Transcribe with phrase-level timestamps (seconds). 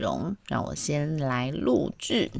[0.00, 0.34] 容。
[0.48, 2.30] 让我先来录制。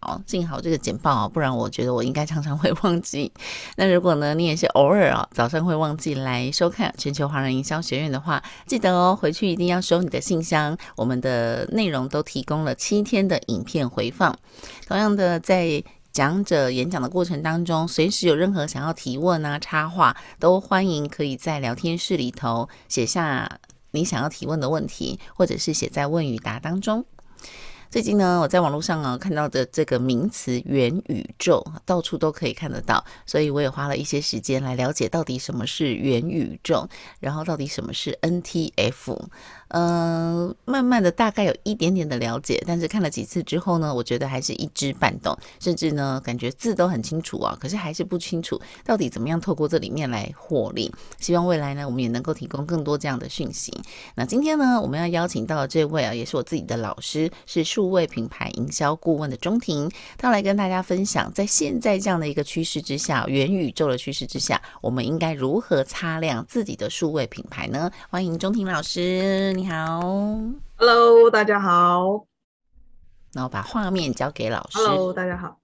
[0.00, 3.32] 好，幸好这个简报啊，不然我觉得我应该常常会忘记。
[3.74, 10.78] 那如果呢，你也是偶尔啊，早上会忘记来收看全球华人营销学院的话，记得哦，回去一定要收你的信箱。
[10.96, 14.38] 我们的内容都提供了七天的影片回放。
[14.86, 15.82] 同样的，在
[16.12, 23.58] 讲者演讲的过程当中，随时有任何想要提问啊、插话，都欢迎可以在聊天室里头写下
[23.90, 27.04] 你想要提问的问题，或者是写在问与答当中。
[27.90, 36.86] 最近呢，我在网络上啊看到的这个名词“元宇宙”，到处都可以看得到，所以我也花了一些时间来了解到底什么是元宇宙，
[37.18, 39.16] 然后到底什么是 NTF。
[39.68, 50.90] 嗯、慢慢的大概有一点点的了解，但是看了几次之后呢，我觉得还是一知半懂，甚至呢感觉字都很清楚啊，可是还是不清楚到底怎么样透过这里面来获利。
[51.18, 53.72] 希望未来呢，我们也能够提供更多这样的讯息。
[54.14, 67.90] 那今天呢，我们要邀请到的这位啊，也是我自己的老师，是数位品牌营销顾问的钟婷，他来跟大家分享，在现在这样的一个趋势之下，元宇宙的趋势之下，我们应该如何擦亮自己的数位品牌呢？
[68.08, 69.57] 欢迎钟婷老师。
[69.58, 70.00] 你好
[70.76, 72.28] ，Hello，大家好。
[73.32, 74.78] 那我把画面交给老师。
[74.78, 75.58] Hello，大家好。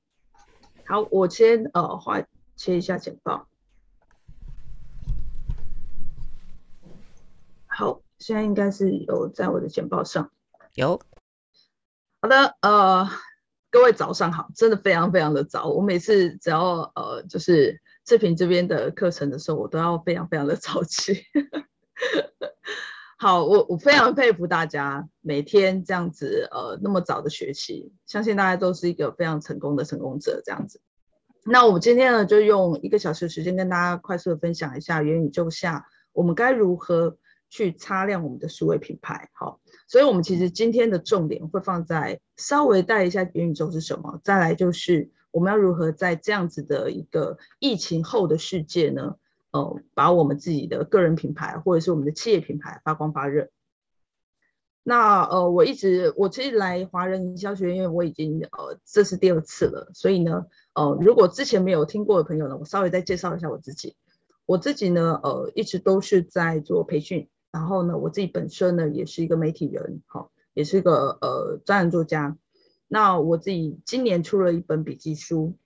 [0.85, 2.21] 好，我先呃画
[2.57, 3.47] 切一下简报。
[7.67, 10.29] 好，现在应该是有在我的简报上。
[10.75, 11.01] 有。
[12.21, 13.09] 好的，呃，
[13.71, 15.69] 各位早上好，真的非常非常的早。
[15.69, 21.23] 我每次只要呃就是视频这边的课程的时候，我都要非常非常的早起。
[23.25, 30.79] 好，我我非常佩服大家每天这样子，呃，那么早的学习，相信大家都是一个非常成功的成功者这样子。
[31.47, 37.17] 那我们今天呢，就用一个小时的时间跟大家快速的分享一下元宇宙下我们该如何
[37.49, 39.31] 去擦亮我们的数位品牌。
[39.33, 39.59] 好，
[39.89, 49.15] 所以我们其实今天的重点会放在稍微带一下元宇宙是什么，再来就是我们要如何在这样子的一个疫情后的世界呢，
[49.55, 53.51] 呃，把我们自己的个人品牌或者是我们的企业品牌发光发热。
[54.83, 59.93] 那呃，我一直我其实来华人营销学院，我已经呃这是第二次了。
[59.95, 63.95] 所以呢，呃，如果之前没有听过的朋友呢，我稍微再介绍一下我自己。
[64.45, 72.37] 我自己呢，呃，一直都是在做培训，然后呢，我自己本身呢也是一个媒体人，好，也是一个呃专栏作家。
[72.89, 75.57] 那我自己今年出了一本笔记书。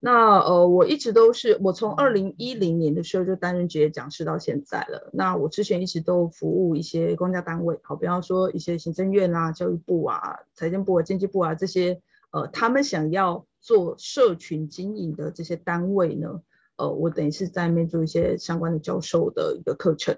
[0.00, 5.10] 那呃，我一直都是我从二零一零年的时候就担任职业讲师到现在了。
[5.12, 12.00] 那我之前一直都服务一些公家单位，好，比方说一些行政院啊、教育部啊、财政部啊、经济部啊这些，
[12.30, 16.42] 呃，他们想要做社群经营的这些单位呢，
[16.76, 20.16] 呃，我等于是在那边做一些相关的教授的一个课程。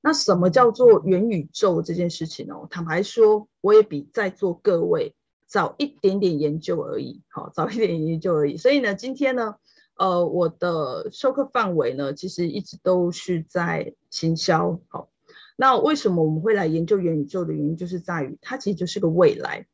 [0.00, 2.54] 那什么叫做元宇宙这件事情呢？
[2.70, 5.14] 坦白说，我也比在座各位。
[5.48, 8.58] 早一点点研究而已，好，早一点研究而已。
[8.58, 9.56] 所以呢，今天呢，
[9.96, 14.78] 呃，我的授课范围呢，其实一直都是在行销。
[14.88, 15.08] 好，
[15.56, 19.66] 那为什么我们会来研究元宇宙的原因，就是在于它其实就是个未来。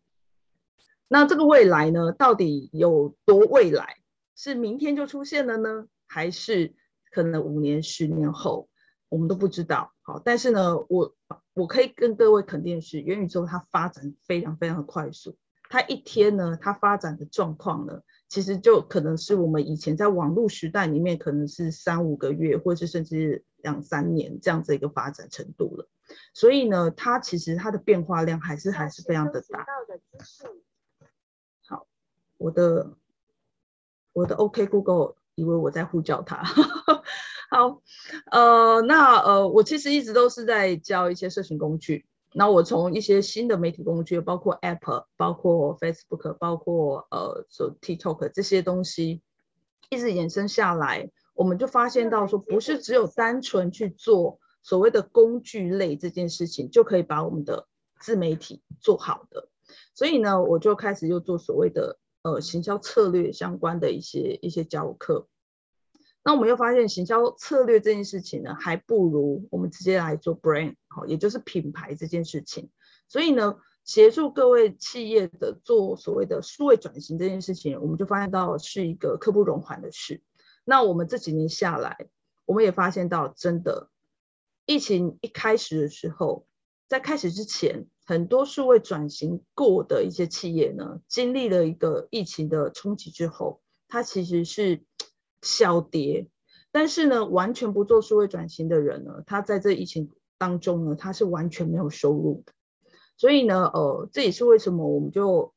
[1.08, 3.96] 那这个未来呢，到底有多未来？
[4.36, 6.74] 是明天就出现了呢，还是
[7.10, 8.68] 可能五年、十年后，
[9.08, 9.92] 我们都不知道。
[10.02, 11.14] 好，但是呢，我
[11.52, 15.36] 我可以跟各位肯定是，元宇宙它发展非常非常的快速。
[15.74, 25.88] 它一天呢，它发展的状况呢，其实就可能是我们以前在网络时代里面，可能是三五个月，或者是甚至两三年这样子一个发展程度了。
[26.32, 29.66] 所以呢，它其实它的变化量还是还是非常的大。
[31.66, 31.88] 好，
[32.38, 32.92] 我的
[34.12, 36.44] 我的 OK Google 以为我在呼叫他。
[37.50, 37.82] 好，
[38.30, 42.06] 呃，那呃，我其实一直都是在教一些社群工具。
[42.36, 49.22] 那我从一些新的媒体工具，包括 App，包括 Facebook，包括呃，说 TikTok 这些东西，
[49.88, 57.68] 一直延伸下来，我们就发现到说，不是只有单纯去做所谓的工具类这件事情，就可以把我们的
[58.00, 59.48] 自媒体做好的。
[59.94, 65.28] 所以呢，我就开始又做所谓的呃行销策略相关的一些一些教课。
[66.26, 72.70] 那我们又发现，行销策略这件事情呢，还不如我们直接来做 brand，好，也就是品牌这件事情。
[73.10, 80.22] 所以呢，协助各位企业的做所谓的数位转型这件事情，我们就发现到是一个刻不容缓的事。
[80.64, 82.08] 那我们这几年下来，
[82.46, 83.90] 我们也发现到，真的，
[84.64, 86.46] 疫情一开始的时候，
[86.88, 94.82] 在开始之前，很多数位转型过的一些企业呢，经历了一个疫情的冲击之后，它其实是。
[95.44, 96.26] 小跌，
[96.72, 102.52] 但是呢，完全不做数位转型的人呢，他在这疫情当中呢，他是完全没有收入的。
[103.16, 105.54] 所以呢，呃，这也是为什么我们就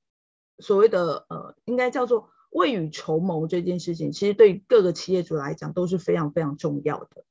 [0.60, 7.24] 所谓的呃，应该叫做未雨绸缪这件事情，其实对各个企业主来讲都是非常非常重要的。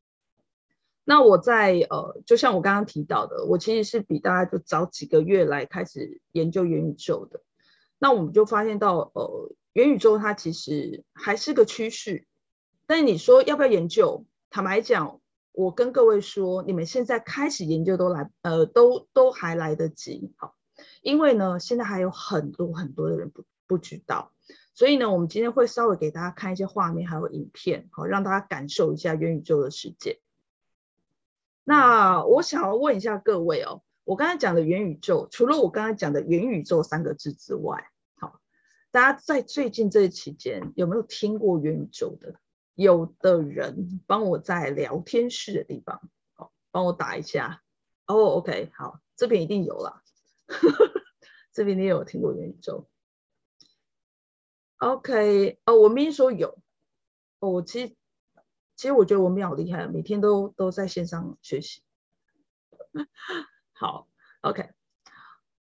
[1.05, 7.43] 那我在呃，就像我刚刚提到的，我其实是比大家就早几个月来开始研究元宇宙的。
[7.99, 12.27] 那我们就发现到，呃，元宇宙它其实还是个趋势。
[12.87, 14.25] 但你说要不要研究？
[14.49, 15.21] 坦白讲，
[15.53, 20.55] 我跟各位说，你们现在开始研究都来，呃，都都还来得及，好，
[21.03, 24.33] 因为呢，现在还有很多很多的人不不知道，
[24.73, 30.21] 所以呢，我们今天会稍微给大家看一些画面还有影片，好，让大家感受一下元宇宙的世界。
[31.65, 38.39] 那我想要问一下各位哦，我刚才讲的元宇宙，除了我刚才讲的元宇宙三个字之外，好，
[38.93, 42.37] 大家在最近这期间有没有听过元宇宙的？
[42.77, 47.63] 有的人帮我在聊天室的地方，好，帮我打一下。
[48.07, 50.03] 哦，OK，好，这边一定有了，
[51.53, 52.87] 这边你有听过元宇宙
[54.77, 56.59] ？OK，哦，我明明说有，
[57.41, 57.97] 哦，我其实
[58.77, 61.83] 其实我觉得我们好厉害，每天都都在线上学习。
[63.73, 64.07] 好
[64.43, 64.71] ，OK，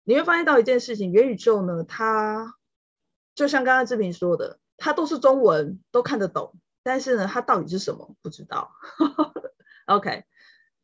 [0.03, 2.55] 你会发现到一件事情，元宇宙呢，它
[3.33, 6.53] 就像刚刚志平说的，它都是中文，都看得懂。
[6.89, 8.15] 但是呢，它到底是什么？
[8.23, 8.71] 不知道。
[9.85, 10.23] OK，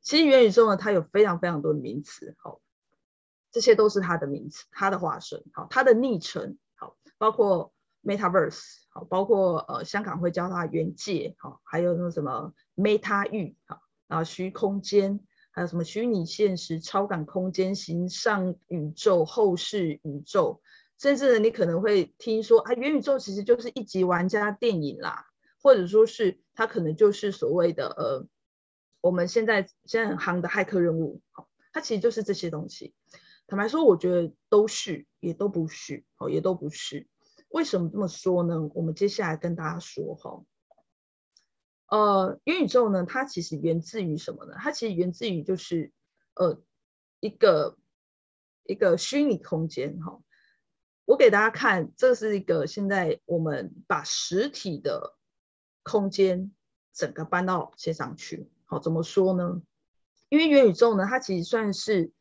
[0.02, 2.62] 其实元宇宙呢，它有非常非常多的名词，好，
[3.52, 7.74] 这些都是它的名词，它的化身，好，它的昵称，好，包括
[8.04, 15.20] Metaverse，好，包括呃香港会叫它元界，好，还有那什么 Meta 域，好，然后虚空间，
[15.50, 20.62] 还有什么虚拟现实、超感空间、形上宇宙、后世宇宙，
[21.00, 25.26] 甚至呢，你可能会听说啊，元宇宙其实就是一级玩家电影啦。
[25.66, 28.28] 或者说是它可能就是所谓的呃，
[29.02, 32.94] 我们现在现在很夯的骇客任务，好，它其实就是这些东西。
[33.48, 37.08] 坦白说，我觉得都是，也都不是，好，也都不是。
[37.50, 38.70] 为什么这么说呢？
[38.76, 40.46] 我们接下来跟大家说哈，
[41.88, 44.54] 呃，元宇宙呢，它其实源自于什么呢？
[44.60, 45.92] 它其实源自于就是
[46.36, 46.62] 呃
[47.22, 47.76] 一个
[48.66, 50.22] 一个虚拟空间哈。
[51.06, 55.15] 我给大家看，这是一个现在我们把实体的。
[55.86, 56.52] 空间
[56.94, 59.62] 整个搬到线上去，好，怎么说呢？
[60.30, 62.12] 因为元宇宙呢，它其实算是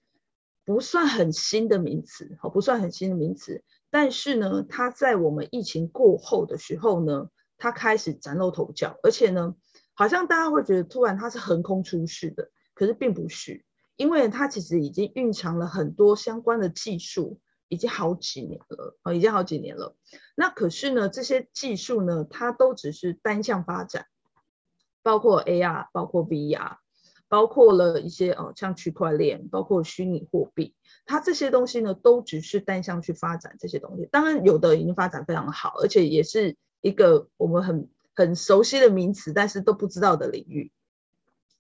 [0.67, 3.65] 不算很新的名词，好，不算很新的名词。
[3.89, 9.57] 但是呢，它在我们疫情过后的时候呢，它开始崭露头角，而且呢，
[9.95, 13.65] 好像大家会觉得突然它是横空出世的，可是并不是，
[13.97, 17.41] 因为它其实已经蕴藏了很多相关的技术。
[17.75, 19.97] 已经好几年了啊，已经好几年了。
[20.37, 24.07] 那可是呢，这些技术呢，它都只是单向发展，
[25.03, 26.77] 包括 AR，包括 VR，
[27.29, 30.75] 包括了一些哦，像区块链，包括虚拟货币，
[31.05, 34.07] 它这些东西呢，都只是单向去发展这些东西。
[34.11, 40.71] 当然，有的已经发展非常好，而且也是一个我们很很熟悉的名词，但是都不知道的领域。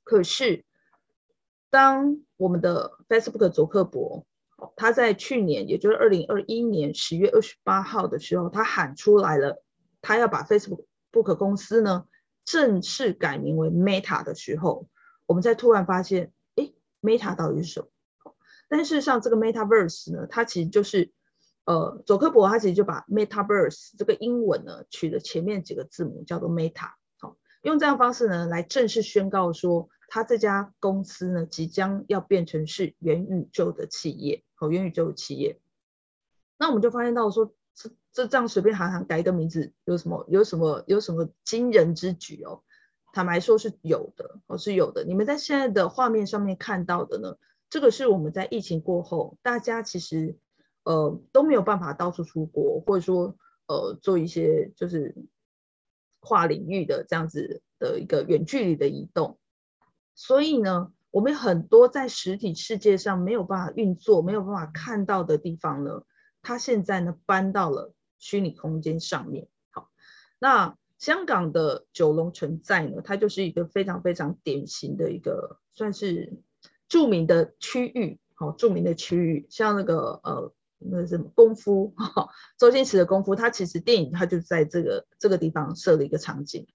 [0.05, 0.65] 可是，
[1.71, 4.25] 当我们的 Facebook 祖克伯。
[4.77, 9.63] 他在去年，也就是二零二一年十月二十八号的时候，他喊出来了，
[10.01, 12.07] 他要把 Facebook 公司呢
[12.45, 14.89] 正式改名为 Meta 的时候，
[15.27, 16.73] 我们才突然发现，哎
[17.03, 17.89] ，Meta 到底是什么？
[18.69, 21.13] 但事实上，这个 Metaverse 呢，它其实就是，
[21.65, 29.89] 呃，佐克伯他其实就把 Metaverse 这个英文呢取了前面几个字母叫做 Meta，好，用这样方式呢来正式宣告说。
[30.07, 35.61] 他这家公司呢，即将要变成是元宇宙的企业，好，元宇宙企业。
[36.57, 42.63] 那我们就发现到说，这这这样随便喊喊改一个名字，有什么有什么有什么惊人之举哦？
[43.13, 45.05] 坦白说是有的，哦是有的。
[45.05, 47.37] 你们在现在的画面上面看到的呢，
[47.69, 50.39] 这个是我们在疫情过后，大家其实
[50.85, 55.15] 呃都没有办法到处出国，或者说呃做一些就是
[56.21, 59.39] 跨领域的这样子的一个远距离的移动。
[60.15, 66.03] 所以呢，我们很多在实体世界上没有办法运作、没有办法看到的地方呢，
[66.43, 69.47] 它现在呢搬到了虚拟空间上面。
[69.71, 69.91] 好，
[70.41, 76.43] 那香港的九龙城寨呢，它就是一个非常非常典型的一个算是
[76.89, 78.19] 著名的区域。
[78.35, 81.95] 好，著名的区域，像那个呃，那什么功夫，
[82.59, 86.67] 周星驰的功夫，它其实电影它就在这个这个地方设了一个场景。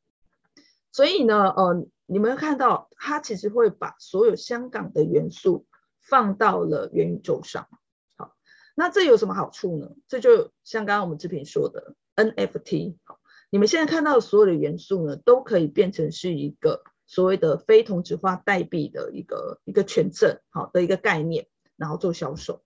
[0.94, 1.86] 所以呢，呃。
[2.12, 5.68] 你们看到，它其实会把所有香港的元素
[6.02, 7.70] 放到了元宇宙上。
[8.18, 8.36] 好，
[8.76, 9.92] 那这有什么好处呢？
[10.08, 12.98] 这就像刚刚我们志平说的 NFT。
[13.04, 13.20] 好，
[13.52, 22.64] 你们现在看到的所有的元素呢，都可以变成是一个所谓的非同质化代币的一个一个权证，好的一个概念，然后做销售。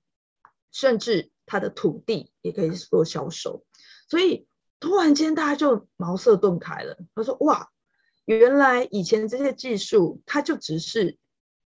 [0.72, 3.66] 甚至他的土地也可以做销售。
[4.08, 4.48] 所以
[4.80, 7.70] 突然间大家就茅塞顿开了，他说：“哇，
[8.26, 11.18] 原来以前这些技术，它就只是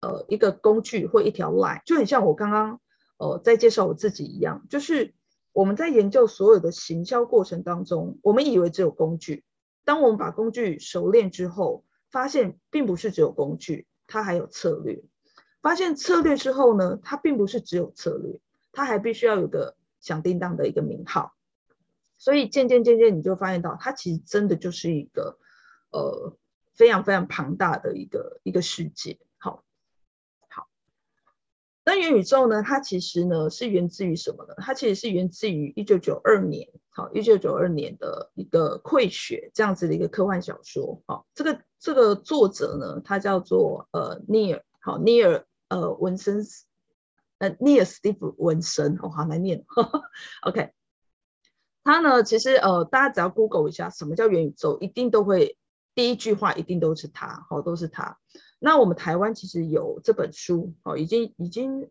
[0.00, 2.80] 呃一个工具或一条 line，就很像我刚刚
[3.16, 5.14] 呃在介绍我自己一样，就是
[5.52, 9.44] 我们在研究所有的行销过程当中，我们以为只有工具，
[9.84, 15.02] 当我们把工具熟练之后，发现并不是只有工具，它还有策略。
[15.62, 18.38] 发现策略之后呢，它并不是只有策略，
[18.70, 21.32] 它还必须要有个响叮当的一个名号。”
[22.18, 25.38] 所以渐渐渐渐，你就发现到它其实真的就是一个
[25.94, 26.36] 呃
[26.74, 29.18] 非常非常庞大的一个一个世界。
[29.38, 29.62] 好，
[30.48, 30.66] 好，
[31.84, 32.62] 那元宇宙呢？
[32.62, 34.54] 它其实呢是源自于什么呢？
[34.58, 41.00] 它其实是源自于一九九二年，好，一九九二年的一个溃血这样子的一个科幻小说。
[41.06, 46.66] 好，这个这个作者呢，他叫做呃尼尔，好，尼尔呃文森斯，
[47.38, 49.64] 呃尼尔斯蒂夫文森，哦，好难念，
[50.42, 50.72] OK。
[51.86, 55.58] 他呢，其实呃，大家只要 Google 一下什么叫元宇宙，一定都会
[55.94, 58.18] 第一句话一定都是他，好，都是他。
[58.58, 61.90] 那我们台湾其实有这本书，哦，已经已经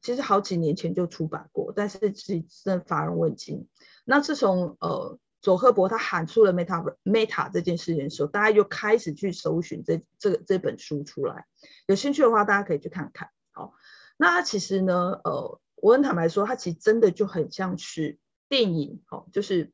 [0.00, 3.68] 其实好几年前就出版过，但是其实真的乏人问津。
[4.04, 11.46] 那自从呃佐赫伯他喊出了 Meta Meta 这件事情的时候，大家又开始去搜寻这这这本书出来。
[11.86, 13.30] 有兴趣的话，大家可以去看看。
[13.52, 13.74] 好，
[14.16, 18.18] 那其实呢，呃，我很坦白说，他其实真的就很像是。
[18.48, 19.72] 电影，好，就是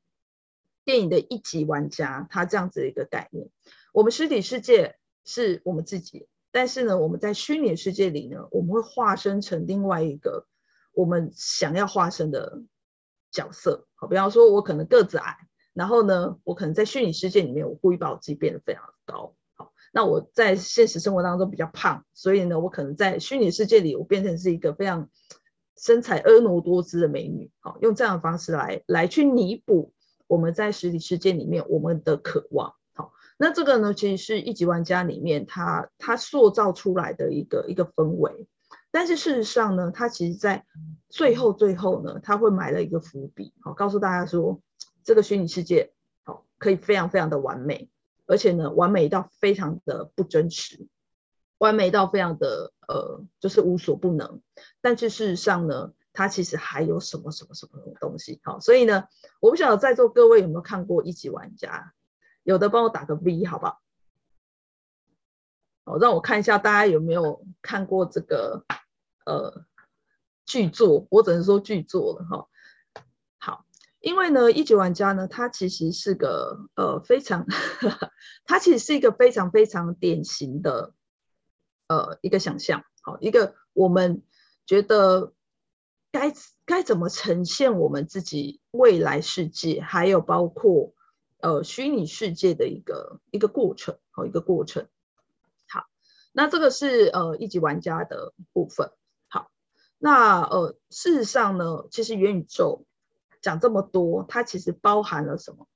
[0.85, 3.49] 电影的一级玩家，他这样子的一个概念。
[3.93, 10.47] 我们实体世界是我们自己，但是呢，我们在虚拟世界里呢，我们会化身成另外一个
[10.93, 12.63] 我们想要化身的
[13.31, 13.87] 角色。
[13.95, 15.37] 好，比方说，我可能个子矮，
[15.73, 19.35] 然后呢，我可能在虚拟世界里面，我故意把我自己变得非常高。
[19.55, 25.09] 好，那我在现实生活当中比较胖，所以呢，我可能在虚拟世界里，我变成是一个非常。
[25.75, 29.93] 身材婀娜多姿的美女，好，用这样的方式来来去弥补
[30.27, 38.47] 我们在实体世界里面我们的渴望，好，那这个呢，其实是一级玩家里面他他塑造出来的一个一个氛围，
[38.91, 40.65] 但是事实上呢，他其实在
[41.09, 44.61] 最后最后呢，他会埋了一个伏笔，好，告诉大家说
[45.05, 45.93] 这个虚拟世界
[46.25, 47.91] 好可以非常非常的完美，
[48.27, 50.87] 而且呢，完美到非常的不真实。
[51.59, 54.41] 完美到非常的呃，就是无所不能，
[54.81, 58.41] 但是事实上呢，它其实还有什么什么什么东西。
[58.45, 59.05] 好，所以呢，
[59.41, 61.93] 我不晓得在座各位有没有看过一级玩家，
[62.43, 63.81] 有的帮我打个 V 好不好？
[65.85, 68.65] 好，让我看一下大家有没有看过这个
[69.27, 69.65] 呃
[70.47, 72.49] 剧作，我只能说剧作了哈。
[73.39, 73.67] 好，
[74.01, 77.47] 因为呢，一级玩家呢，它其实是个呃非常，
[78.45, 80.95] 它其实是一个非常非常典型的。
[81.89, 84.23] 呃，一个想象，好，一个我们
[84.65, 85.35] 觉得
[86.13, 86.33] 该
[86.65, 90.93] 该怎么呈现我们自己未来世界，还有包括
[91.41, 94.87] 呃虚拟世界的一个一个过程，好，一个过程。
[95.67, 95.87] 好，
[96.33, 98.93] 那这个是呃一级玩家的部分。
[99.29, 99.51] 好，
[99.99, 102.85] 那呃事实上呢，其实元宇宙
[103.41, 105.67] 讲这么多，它其实包含了什么？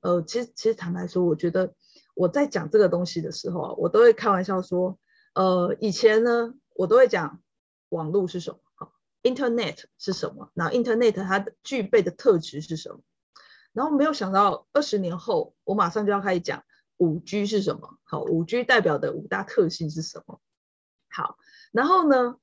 [0.00, 1.74] 呃，其实其实坦白说，我觉得
[2.14, 4.98] 我在讲这个东西的时候啊，我都会开玩笑说。
[5.32, 7.40] 呃，以前呢，我都会讲
[7.88, 8.58] 网络是什么，
[9.22, 13.00] ，Internet 是什么，那 Internet 它的具备的特质是什么，
[13.72, 16.64] 然后没有想到二十年后，我马上就要开始讲
[16.96, 20.40] 五 G 是什么，好，五 G 代表的五大特性是什么，
[21.08, 21.36] 好，
[21.72, 22.36] 然后呢，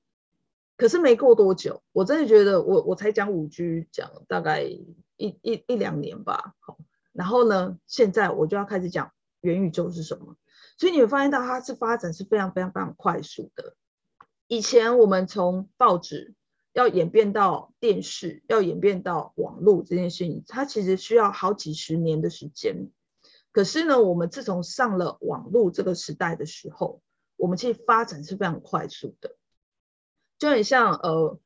[0.78, 6.78] 可是没过多久，我真的觉得我我才讲五 G 讲大概一一一两年吧，好，
[7.12, 10.36] 然后呢，现在我就要开始讲元宇宙是什么。
[10.80, 13.76] 所以你会发现到它是发展是非常非常非常快速的。
[14.46, 16.36] 以前我们从报纸
[16.78, 22.92] 要演变到电视，要演变到网络这件事情，它其实需要好几十年的时间。
[23.52, 27.02] 可是呢，我们自从上了网络这个时代的时候，
[27.36, 29.36] 我们其实发展是非常快速的。
[30.38, 31.40] 就很像呃，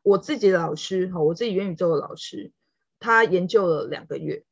[0.00, 2.52] 我自己的老师哈，我自己元宇宙的老师，
[2.98, 4.46] 他研究了两个月。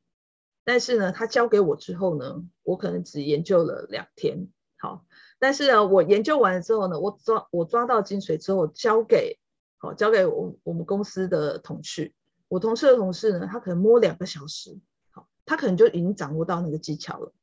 [0.63, 4.49] 但是呢，他交给我之后呢，我可能只研究了两天。
[4.77, 5.03] 好，
[5.39, 9.39] 但是呢，我研究完了之后呢，我抓我抓到精髓之后，交给
[9.77, 12.13] 好交给我我们公司的同事。
[12.47, 14.77] 我同事的同事呢，他可能摸两个小时，
[15.11, 17.33] 好，他可能就已经掌握到那个技巧了。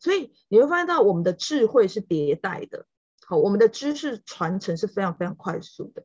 [0.00, 2.86] 所以你会发现到我们的智慧是迭代的，
[3.26, 6.04] 好，我们的知识传承是非常非常快速的。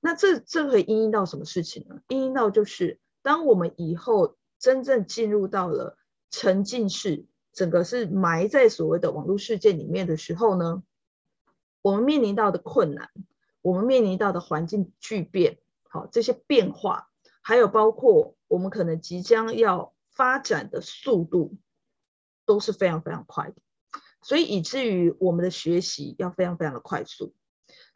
[0.00, 2.00] 那这这可以因应到什么事情呢？
[2.08, 5.96] 因应到就是当我们以后真正进入到了。
[6.30, 10.82] 沉浸式，整个是埋在所谓的网络世界里面的时候呢，
[11.80, 13.08] 我们面临到的困难，
[13.62, 17.10] 我们面临到的环境巨变，好，这些变化，
[17.42, 21.56] 还有包括我们可能即将要发展的速度，
[22.46, 23.56] 都是非常非常快的，
[24.22, 27.34] 所以以至于我们的学习要非常非常的快速。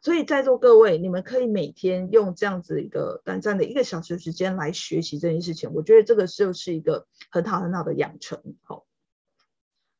[0.01, 8.43] 所以在座各位，你们可以每天用这样子一个短暂的一个小时时间来学习这件事情，我觉得这个就是一个很好很好的养成。
[8.63, 8.85] 好，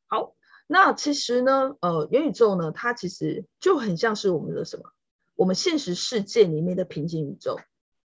[0.06, 4.92] 好，那其实呢，呃，元宇宙呢，它其实就很像是我们的什么？
[5.36, 7.58] 我们现实世界里面的平行宇宙。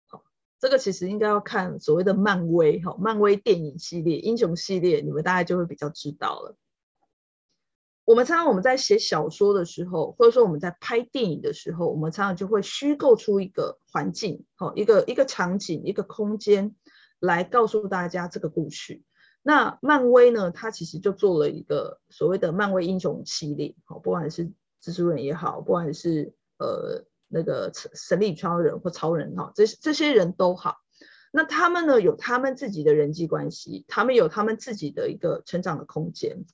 [0.08, 0.24] 好，
[0.58, 6.56] 这个其实应该要看所谓的漫威，哈，漫威电影系列、英雄系列，你们大概就会比较知道了。
[8.04, 16.74] 我们常常我们在写小说的时候，或者说我们在拍电影的时候，我们常常就会虚构出一个环境，好，一个一个场景，一个空间，
[17.20, 19.02] 来告诉大家这个故事。
[19.40, 24.50] 那漫威呢，它其实就做了一个所谓的漫威英雄系列，好，不管是
[24.82, 30.76] 蜘蛛人也好，不管是呃那个神力超人或超人哈，这这些人都好，
[31.32, 36.44] 那他们呢有他们自己的人际关系，他们有他们自己的一个成长的空间。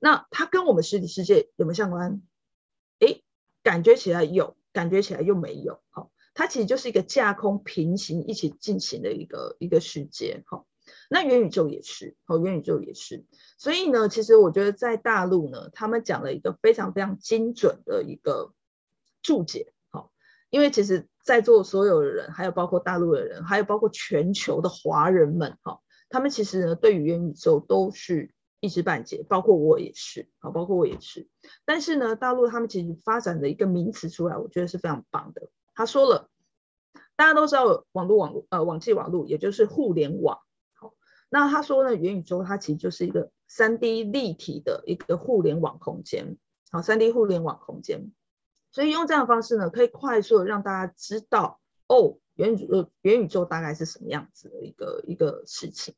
[0.00, 2.22] 那它跟我们实体世界有没有相关？
[3.00, 3.24] 诶，
[3.62, 5.80] 感觉起来有，感觉起来又没有。
[5.90, 10.44] 好，它其实就是一个架空平行一起进行的一个一个世界。
[10.46, 10.66] 好，
[11.10, 13.24] 那元宇宙也是，好，元宇宙也是。
[13.58, 18.52] 所以呢，其实我觉得在大陆呢，他们讲了一个非常非常精准的一个
[19.28, 19.74] 注解。
[19.90, 20.10] 好，
[20.48, 28.32] 因为其实在座所有的人，还有包括大陆的人，还有包括全球的华人们，哈，他们其实呢，对于元宇宙都是。
[28.60, 31.28] 一知半解，包括我也是，好，包括我也是。
[31.64, 35.48] 但是呢，大陆他们其实发展的一个名词出来，我觉得是非常棒的。
[35.76, 36.28] 他说了，
[37.14, 40.40] 大家都知道网络网络呃网际网络，也就是互联网。
[40.74, 40.92] 好，
[41.28, 46.36] 那他说呢，元宇宙它其实就是一个三 D 立体的一个互联网空间。
[46.72, 48.10] 好，三 D 互联网空间。
[48.70, 55.94] 所以用这样的方式呢，可以快速的让大家知道哦，元宇宙元宇宙大概是什么样子的一个一个事情。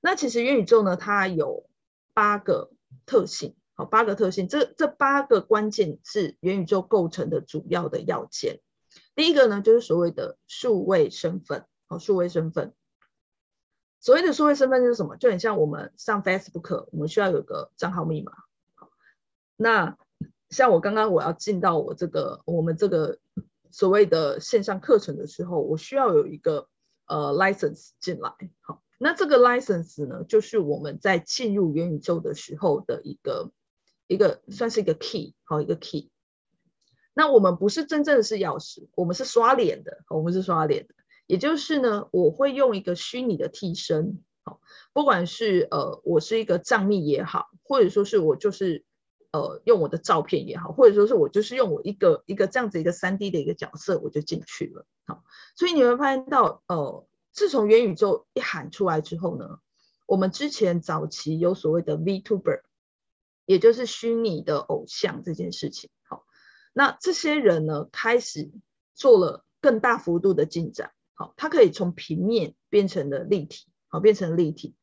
[0.00, 1.68] 那其实元宇宙呢，它有。
[2.16, 2.70] 八个
[3.06, 8.60] 特性，好，八个特性，这这八个关键是元宇宙构成的主要的要件。
[9.16, 12.72] 第一个呢，就是所谓的数位身份，好，数位身份。
[13.98, 15.16] 所谓的数位身份是什么？
[15.16, 18.32] 就很像我们上 Facebook，我们需要有个账号密码。
[18.76, 18.90] 好，
[19.56, 19.98] 那
[20.54, 23.18] 像我刚刚我要进到我这个我们这个
[23.72, 26.68] 所谓的线上课程的时候，我需要有一个
[27.06, 28.80] 呃 license 进来，好。
[28.98, 33.50] 那这个 license 呢，就是我们在进入元宇宙的时候的一个
[34.06, 36.08] 一个算是一个 key，好，一个 key。
[37.12, 40.94] 那我们不是真正的是钥匙，我们是刷脸的，我们是刷脸的。
[41.26, 44.60] 也就是呢，我会用一个虚拟的替身，好，
[44.92, 48.84] 不管是呃我是一个账密也好，或者说是我就是
[49.34, 55.24] 呃用我的照片也好，或者说是我就是用我一个一个这样子一个三 D 的一个角色，我就进去了，好。
[55.56, 57.06] 所以你会发现到呃。
[57.36, 59.58] 自从元宇宙一喊出来之后呢，
[60.06, 62.60] 我们之前早期有所谓的 VTuber，
[63.44, 65.90] 也就是虚拟的偶像这件事情。
[66.04, 66.24] 好，
[66.72, 68.52] 那这些人呢，开始
[68.94, 70.92] 做了更大幅度的进展。
[71.14, 74.76] 好，它可以从平面变成了立体，好，变成立体，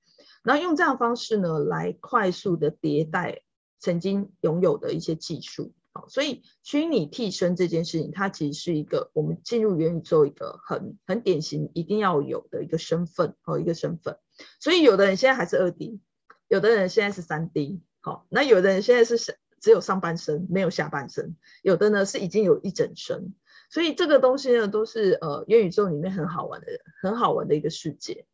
[0.44, 3.44] 然后用这样的方式呢，来快速的迭代
[3.82, 5.74] 曾经拥有的一些技术。
[5.94, 14.18] 好，所以虚拟替身这件事情，它其实是一个我们进入元宇宙一个很很典型一定要有的一个身份，和，一个身份。
[14.62, 16.00] 所以有的人现在还是二 D，
[16.48, 19.18] 有的人现在是三 D，好，那有的人现在是
[19.60, 23.36] 只有上半身没有下半身，有的呢是已经有一整身。
[23.70, 26.68] 所以这个东西呢，都是呃元宇宙里面很好玩的
[27.02, 28.26] 很好玩的一个世界。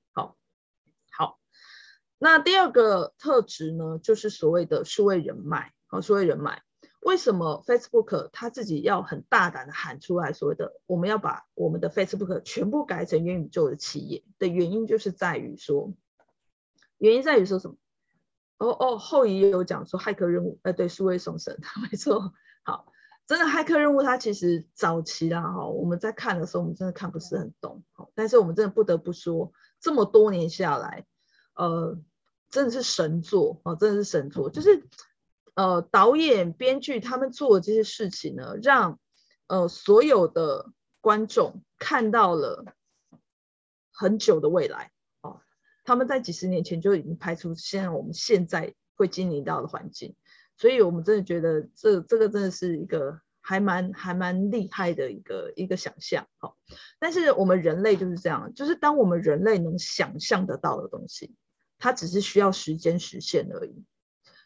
[2.19, 6.63] 那第二个特质呢，就是所谓的数位人脉，好，数位人脉。
[7.01, 15.93] 为什么 Facebook 他自己要很大胆的喊出来所谓的我们要把我们的 Facebook 全部改成元宇宙的企业的原因，就是在于说，
[16.97, 17.77] 原因在于说什么？
[18.57, 21.57] 哦哦，后移也有讲说骇客任务，哎，对，数位送审，
[21.89, 22.33] 没错。
[22.63, 22.91] 好，
[23.27, 27.83] 真的骇客任务，它其实早期啦哈，我们在看的时候，我们真的看不是很懂。
[28.15, 31.05] 但是我们真的不得不说，这么多年下来，
[31.57, 31.99] 呃，
[32.49, 34.87] 真的是神作哦，真的是神作，就是。
[35.59, 38.99] 呃，导演、编剧他们做的这些事情呢，让
[39.47, 42.63] 呃所有的观众看到了
[43.91, 44.91] 很久的未来
[45.21, 45.41] 哦。
[45.83, 50.15] 他们在几十年前就已经拍出现在我们现在会经历到的环境，
[50.57, 56.27] 所以我们真的觉得这这个真的是一个还蛮还蛮厉害的一个一个想象。
[56.37, 56.55] 好，
[56.99, 61.33] 但是我们人类就是这样，就是当我们人类能想象得到的东西，
[61.79, 63.83] 它只是需要时间实现而已。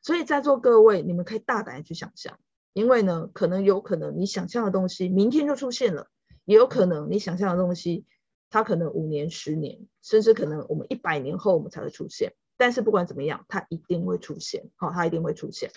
[0.03, 2.39] 所以在座各位，你们可以大胆去想象，
[2.73, 6.07] 因为呢，可能有可能你想象的东西明天就出现了，
[6.45, 8.05] 也有可能你想象的东西，
[8.49, 12.33] 它可能五年、十年，甚至可能我们一百年后我们才会出现。
[12.57, 15.71] 但是不管怎么样，它一定会出现，好，它一定会出现。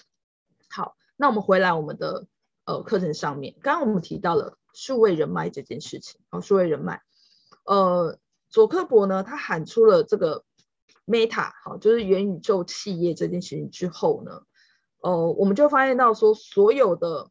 [0.68, 2.26] 好，那我们回来我们的
[2.64, 7.02] 呃课程上面，刚刚我们提到了数位人脉这件事情，好，数位人脉，
[7.64, 10.44] 呃，佐克伯呢，他喊出了这个
[11.06, 14.42] Meta，好，就是元宇宙企业这件事情之后呢，
[15.00, 17.30] 呃，我们就发现到说所有的。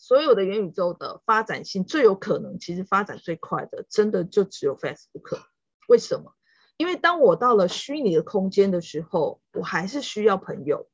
[0.00, 5.40] 所有的元宇宙的发展性最有可能，其实发展最快的，真的就只有 Facebook。
[5.88, 6.34] 为什么？
[6.76, 10.88] 因为当我到了虚拟的空间的时候，我还是需要朋友，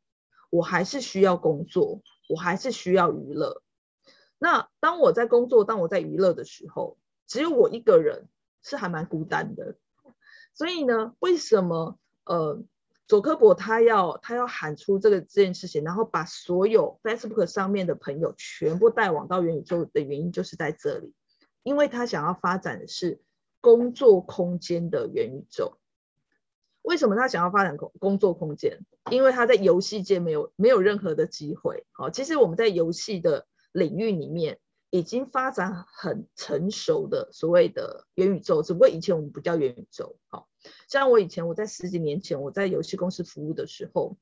[0.49, 3.63] 我还是需要工作，我还是需要娱乐。
[4.39, 8.29] 那当我在工作，当我在娱乐的时候，只有我一个人，
[8.63, 9.77] 是还蛮孤单的。
[10.55, 11.99] 所以呢，为什么？
[12.25, 12.63] 呃。
[13.07, 21.13] 佐科伯他要他要喊出这个这件事情，然后把所有 Facebook 上面的朋友全部带往到元宇宙的原因就是在这里，
[21.63, 23.21] 因为他想要发展的是
[23.61, 25.77] 工作空间的元宇宙。
[26.81, 28.79] 为什么他想要发展工工作空间？
[29.11, 31.85] 因为他在游戏界没有没有任何的机会。
[31.93, 34.59] 好，其实我们在游戏的领域里面。
[34.95, 40.21] 已经发展很成熟的所谓的元宇宙，只不过以前我们不叫元宇宙。
[40.29, 40.49] 好，
[40.87, 44.17] 像我以前我在十几年前我在游戏公司服务的时候，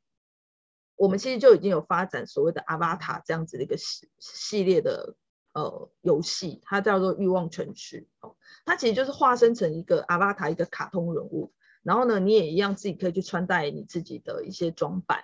[0.96, 5.14] 我们其实就已经有发展所谓的 Avatar 这样子的一个系系列的
[5.52, 8.08] 呃游戏，它叫做欲望城市。
[8.20, 15.22] 哦，它其实就是化身成一个 Avatar 一个卡通人物，然后呢，你也一样自己可以去穿戴你自己的一些装扮。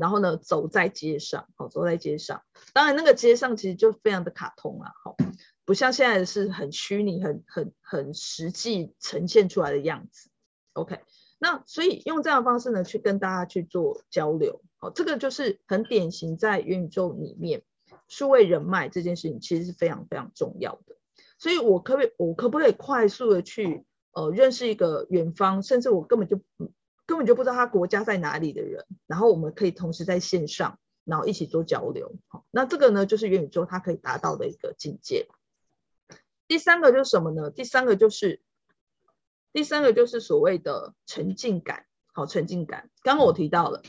[0.00, 2.42] 然后呢，走在街上，好，走在街上。
[2.72, 5.16] 当然，那个街上其实就非常的卡通啊，好，
[5.66, 10.30] 不像现在是很虚拟、很很很实际呈现出来的样子。
[10.72, 11.00] OK，
[11.38, 17.62] 那所以用这样的方式呢，去跟大家去做交流，好，这个就是很典型在元宇宙里面
[18.08, 20.96] 数位人脉这件事情，其实是非常非常重要的。
[21.38, 26.40] 所以我可不可以，我可不可以快速的去呃认识一个远方，甚至我根本就
[27.10, 32.14] 根本就不知道他国家在哪里的人，然后我们可以同时在线上，然后一起做交流。
[32.28, 35.26] 好，那这个呢，就是元宇宙它可以达到的一个境界。
[36.46, 37.50] 第三个就是什么呢？
[37.50, 38.40] 第三个就是，
[39.52, 41.84] 第三个就是所谓的沉浸感。
[42.12, 42.88] 好，沉浸感。
[43.02, 43.82] 刚刚我提到了，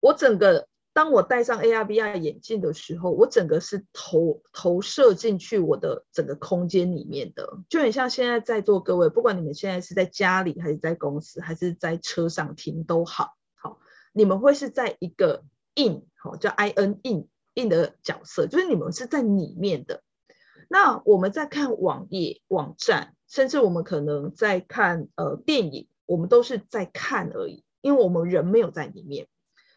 [0.00, 0.68] 我整个。
[0.94, 13.80] 当我戴上 AR VR 眼镜的时候，我整个是投投射进去我的整个空间里面的，就很像现在在座各位，不管你们现在是在家里还是在公司还是在车上听都好，好，
[14.12, 15.42] 你们会是在一个
[15.74, 20.00] in 好叫 in in in 的角色，就是你们是在里面的。
[20.68, 29.26] 那我们在看网页网站，甚至我们可能在看呃电影，我们都是在看而已，因为我们人没有在里面。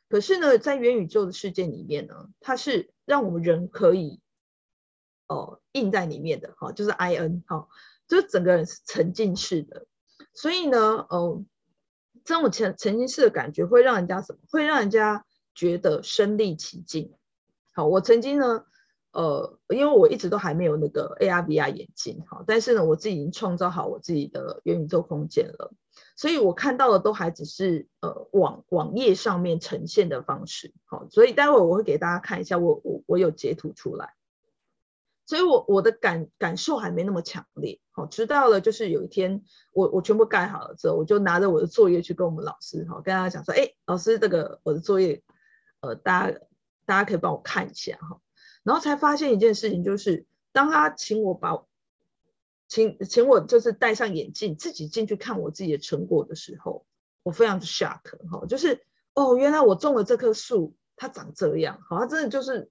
[0.10, 4.22] 可是呢，在元宇宙的世界里面呢，它是让我们人可以
[5.28, 7.68] 哦印在里面的，哈，就是 I N 哈，
[8.08, 9.86] 就是整个人是沉浸式的。
[10.34, 11.44] 所以呢，哦，
[12.24, 14.40] 这种沉沉浸式的感觉会让人家什么？
[14.50, 17.14] 会让人家觉得身临其境。
[17.74, 18.66] 好，我曾经呢，
[19.18, 25.74] 呃，因为我一直都还没有那个 A R V R 眼镜，哈，但是呢，我自己已经创造好我自己的元宇宙空间了。
[26.16, 34.14] 所以我看到的都还只是呃网网页上面呈现的方式，好，所以待会我会给大家看一下，我我我有截图出来，
[35.26, 39.42] 所以我我的感感受还没那么强烈，好，直到了就是有一天
[39.74, 45.24] 我我全部盖好了之后，我就拿着我的作业去跟我们老师，好，跟大家讲说，哎，老师这个我的作业，
[45.82, 46.40] 呃，大家
[46.86, 48.20] 大家可以帮我看一下哈，
[48.68, 51.64] 然后才发现一件事情，就是当他请我把。
[52.70, 56.86] 请请我就是戴上眼镜，自己进去看我自己的成果的时候，
[57.24, 62.70] 我非常的 shock 哈，就是哦，原来我种了这棵树，它长这样，好，它真的就是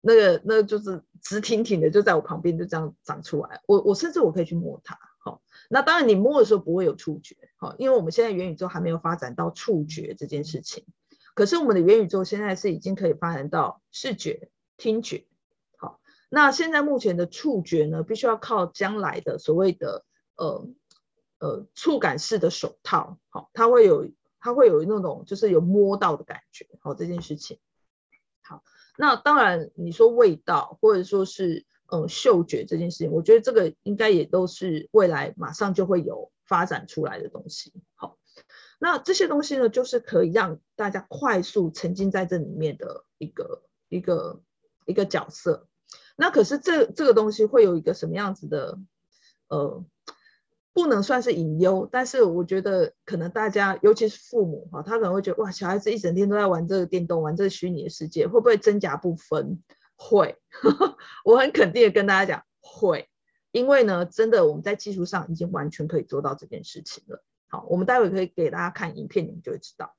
[0.00, 3.60] 那个那个就是直挺挺的，就在我旁边就这样长出来。
[3.66, 10.86] 我我甚至我可以去摸它，好，那当然你摸的时候不会有触觉，好，因为我们现在元宇宙还没有发展到触觉这件事情，
[11.34, 15.26] 可是我们的元宇宙现在是已经可以发展到视觉、听觉。
[15.76, 20.04] 好那现在目前的触觉呢，必须要靠将来的所谓的
[20.36, 20.68] 呃
[21.38, 27.58] 呃触感式的手套，好，它会有它会有那种就是有摸到的感觉，好，这件事情。
[28.42, 28.62] 好，
[28.96, 37.72] 那当然你说味道或者说是嗯嗅觉这件事情，我觉得这个应该也都是未来马上就会有发展出来的东西。
[37.94, 38.18] 好，
[38.78, 44.42] 那这些东西呢，就是可以让大家快速沉浸在这里面的一个一个
[44.86, 45.68] 一个角色。
[46.16, 48.78] 那可是这这个东西会有一个什么样子的，
[49.48, 49.84] 呃，
[50.72, 59.62] 不能算是隐忧，但是我觉得可能大家，尤其是父母哈，他可能会觉得哇，小孩子一整天都在玩这个电动，玩这个虚拟的世界，会不会真假不分？
[59.96, 60.36] 会，
[61.24, 63.08] 我很肯定的跟大家讲，会，
[63.52, 67.22] 因为呢，真的我们在技术上已经完全可以做到这件事情了。
[67.48, 69.94] 好，我们待会可以给大家看影片，你们就会知道。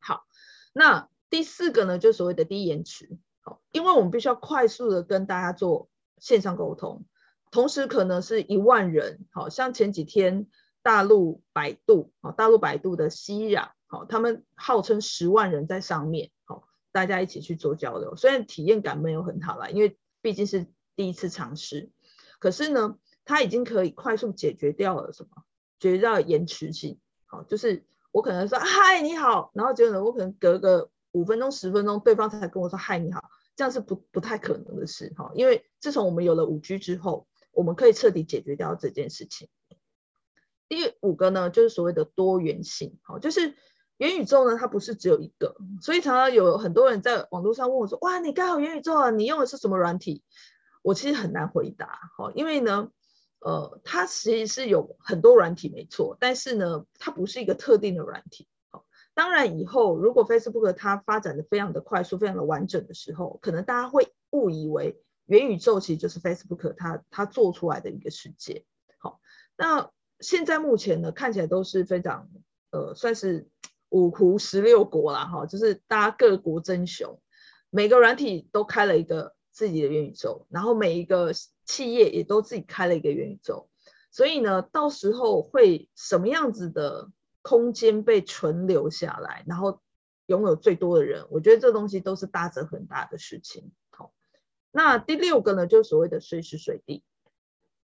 [0.00, 0.26] 好，
[0.72, 3.18] 那第四个呢，就是所谓的低延迟。
[3.40, 7.04] 好，因为我们必须要快速的跟大家做线上沟通，
[7.50, 10.46] 同时可能是一万人，好像前几天
[10.82, 21.90] 大陆百度，好，大陆百度的熙壤，好，他们号称十万人在上面，好，大家一起去做交流，虽然体验感没有很好啦，因为毕竟是第一次尝试，
[22.38, 25.44] 可是呢，它已经可以快速解决掉了什么？
[25.78, 39.48] 解决掉延迟性，好，就是我可能说嗨你好，然后结果呢，我可能隔个五分钟十分钟，对方才跟我说嗨你好，这样是不不太可能的事哈，因为自从我们有了五 G 之后，我们可以彻底解决掉这件事情。
[40.68, 43.54] 第五个呢，就是所谓的多元性，好，就是
[43.98, 50.22] 元宇宙呢，它不是只有一个，所以常常有很多人在网络上问我说，哇，你刚好元宇宙啊，你用的是什么软体？
[50.82, 52.90] 我其实很难回答，好，因为呢。
[53.44, 58.48] 呃，它其实是有很多软体没错，但是呢，它不是一个特定的软体。
[58.70, 68.64] 好，当然以后如果 Facebook 它发展的非常的快速、非常的完整的时候，可能大家会误以为元宇宙其实就是 Facebook 它它做出来的一个世界。
[68.96, 69.20] 好，
[69.58, 72.30] 那现在目前呢，看起来都是非常
[72.70, 73.50] 呃，算是
[73.90, 77.20] 五湖十六国啦，哈，就是大家各国争雄，
[77.68, 81.34] 每个软体都开了一个自己的元宇宙，然后每一个。
[81.64, 83.68] 企业也都自己开了一个元宇宙，
[84.10, 87.10] 所以呢，到时候会什么样子的
[87.42, 89.80] 空间被存留下来，然后
[90.26, 93.72] 拥有最多的人，我觉得这东西都是大着很大的事情。
[93.90, 94.12] 好，
[94.70, 97.02] 那第六个呢，就是所谓的随时随地，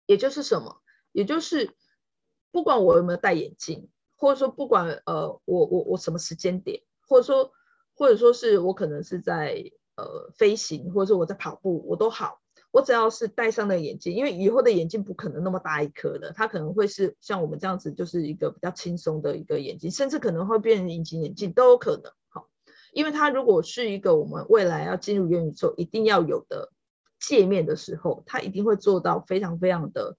[0.06, 0.82] 也就是什么？
[1.12, 1.76] 也就是
[2.52, 7.52] 不管我有没有戴眼镜，或者说不管呃我我我什么时间点，或者说
[7.96, 12.42] 或者说是我可能是在呃飞行，或者说我在跑步，我都好。
[12.70, 22.12] 我只要是戴上的眼镜，因为以后的眼镜不可能那么大一颗的，它可能会是像我们这样子，就是一个比较轻松的一个眼镜，甚至可能会变成隐形眼镜都有可能。
[22.28, 22.50] 好，
[22.92, 26.72] 因为它如果是一个我们未来要进入元宇宙一定要有的
[27.20, 30.18] 界面的时候，它一定会做到非常非常的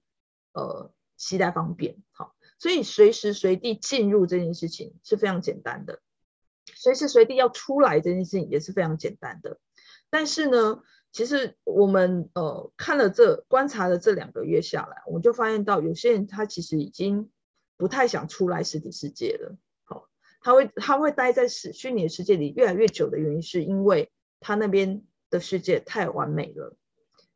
[0.52, 1.96] 呃携带方便。
[2.10, 6.00] 好，所以随时随地进入这件事情是非常简单的，
[6.74, 9.58] 随时随地要出来这件事情也是非常简单的，
[10.10, 10.82] 但是呢。
[11.18, 17.28] 其实我们呃看了这观察了这两个月下来，我们就发现到有些人他其实已经
[17.76, 19.56] 不太想出来实体世界了。
[19.82, 20.08] 好，
[20.40, 26.76] 他会他会待在虚虚拟的世界里越来越久的原因，是因为他那边的世界太完美了，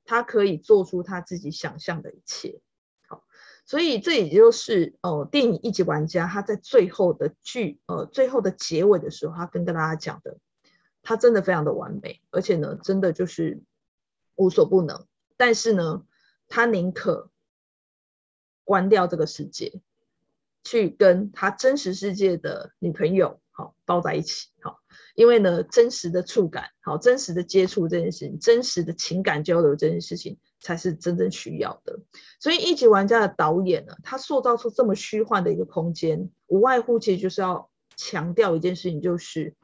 [0.04, 2.60] 他可以做出他自己想象的一切。
[3.08, 3.24] 好，
[3.66, 10.38] 所以这也就是呃电影《一级玩家》他在最后的剧呃最后的结尾的时候，他跟跟大家讲的。
[11.04, 13.60] 它真的非常的完美，而且呢，真的就是
[14.34, 15.06] 无所不能。
[15.36, 16.04] 但是呢，
[16.48, 17.30] 他宁可
[18.64, 19.80] 关掉这个世界，
[20.62, 24.80] 去跟他真实世界的女朋友好抱在一起好，
[25.14, 32.00] 因为呢，真实的触感好，真实的接触这件事情，真实的情感交流这件事情，才是真正需要的。
[32.40, 39.56] 所以，一级玩家的导演呢，他塑造出这么虚幻的一个空间，无外乎其实就是要强调一件事情，就是。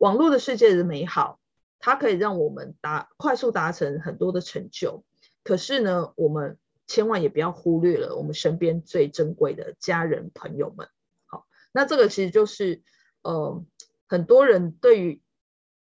[0.00, 1.40] 网络的世界的美好，
[1.78, 5.04] 它可以让我们达快速达成很多的成就。
[5.44, 10.88] 可是呢，我们千万也不要忽略了我们身边最珍贵的家人朋友们。
[11.26, 12.82] 好，那这个其实就是
[13.22, 13.64] 呃，
[14.08, 15.22] 很多人对于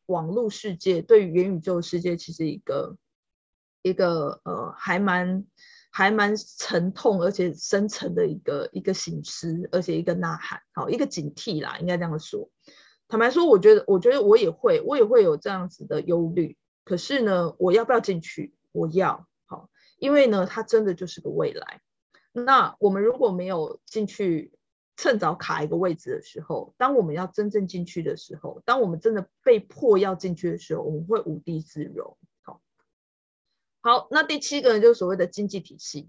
[0.06, 2.96] 网络世界、对于元宇宙世界，其实一个
[3.82, 5.44] 一个呃，还蛮
[5.90, 12.50] 还蛮沉痛而且深沉的一个一个醒思，而且一个呐喊，好，一个警惕啦，应该这样说。
[13.08, 16.56] 坦白说，我觉得，我觉得我也会，我也会有这样子的忧虑。
[16.84, 18.54] 可是呢，我要不要进去？
[18.72, 21.80] 我要，好，因为呢，它真的就是个未来。
[22.32, 24.52] 那我们如果没有进去，
[24.96, 32.16] 趁早卡一个位置的时候，当我们要真正进去的时候，当我们真的被迫要进去的时候，我们会无地自容。
[32.42, 32.60] 好，
[33.82, 36.08] 好，那第七个呢，就是所谓的经济体系。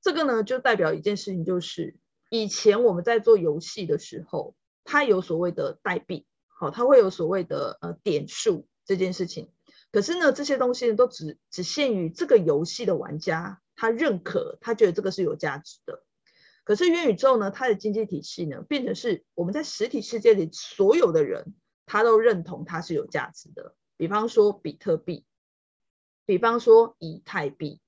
[0.00, 1.96] 这个呢，就代表一件事情，就是
[2.30, 4.54] 以前我们在做游戏的时候。
[4.86, 9.52] 它有所谓的代币，好，它会有所谓的呃点数这件事情。
[9.92, 16.04] 可是呢，这些东西呢都只只限于这个游戏的玩家，他认可，他觉得这个是有价值的。
[16.64, 21.54] 可是元宇宙呢，它的经济体系呢，变成是我们在实体世界里所有的人，
[21.86, 23.74] 他都认同它是有价值的。
[23.96, 25.24] 比方说比特币，
[26.24, 27.80] 比方说以太币，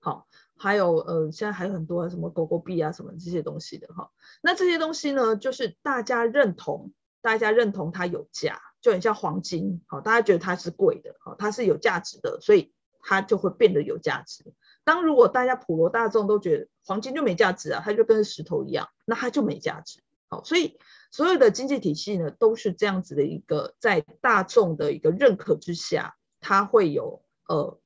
[0.00, 0.26] 好。
[0.64, 4.10] 还有呃，现在还有很多什么狗狗币啊，什么这些东西的哈。
[4.40, 12.72] 那这些东西呢，就是大家认同，大家认同它有价，就很像黄金，好，大家觉得它是贵的，好，它是有价值的，所以
[13.02, 14.54] 它就会变得有价值。
[14.84, 20.02] 当如果大家普罗大众都觉得黄金就没价值啊，它就跟石头一样，那它就没价值。
[20.30, 20.78] 好，所以
[21.10, 27.78] 所有的经济体系呢，都是这样子的一个在大众的一个认可之下，它会有呃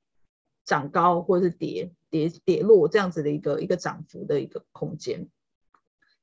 [0.65, 5.29] 涨高或者是跌跌跌落这样子的一个一个涨幅的一个空间。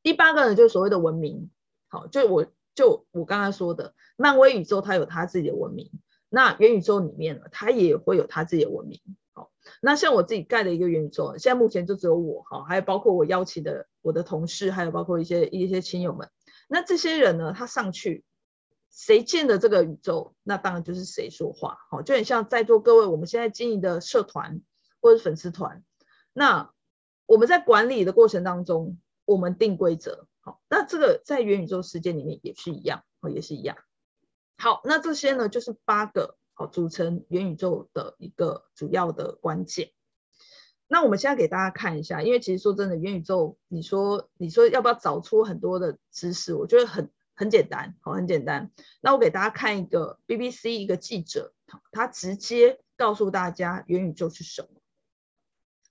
[0.04, 1.50] 第八个呢，就是所谓的文明。
[1.88, 5.91] 好，就我就我刚刚说的，漫威宇宙它有它自己的文明，
[6.30, 9.00] 那元宇宙里面呢，它也会有它自己的文明。
[9.34, 16.30] 好，那像我自己盖的一个元宇宙，现在目前就只有我哈，还有包括我邀请的我的同事，还有包括一些一些亲友们。
[16.67, 18.26] 那这些人呢，他上去，
[18.91, 21.78] 谁建的这个宇宙，那当然就是谁说话。
[21.89, 24.62] 好，就很像在座各位我们现在经营的社团
[25.05, 25.83] 或者粉丝团，
[26.33, 26.73] 那
[27.27, 30.27] 我们在管理的过程当中，我们定规则。
[30.39, 33.77] 好，那这个在元宇宙世界里面也是一样，哦，也是一样。
[34.57, 36.39] 好，那这些呢，就是八个。
[36.55, 39.91] 好，组成元宇宙的一个主要的关键。
[40.87, 46.55] 那我们现在给大家看一下，因为其实说真的，元宇宙，你说你说要不要找出很多的知识？
[46.55, 48.71] 我觉得很很简单，好，很简单。
[49.01, 51.53] 那我给大家看一个 BBC 一个记者，
[51.91, 54.74] 他直接告诉大家元宇宙是什么。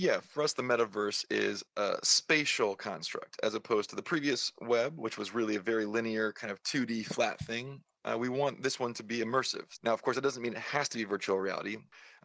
[0.00, 4.96] Yeah, for us, the metaverse is a spatial construct as opposed to the previous web,
[4.96, 7.82] which was really a very linear kind of 2D flat thing.
[8.06, 9.66] Uh, we want this one to be immersive.
[9.82, 11.76] Now, of course, that doesn't mean it has to be virtual reality.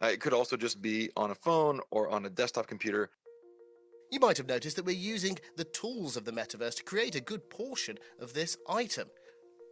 [0.02, 3.10] Uh, it could also just be on a phone or on a desktop computer.
[4.10, 7.20] You might have noticed that we're using the tools of the metaverse to create a
[7.20, 9.08] good portion of this item.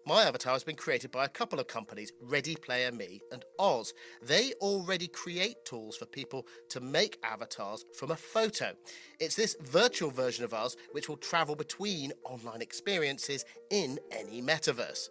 [0.07, 3.95] My avatar has been created by a couple of companies, Ready Player Me and Oz.
[4.21, 8.73] They already create tools for people to make avatars from a photo.
[9.19, 15.09] It's this virtual version of us which will travel between online experiences in any metaverse.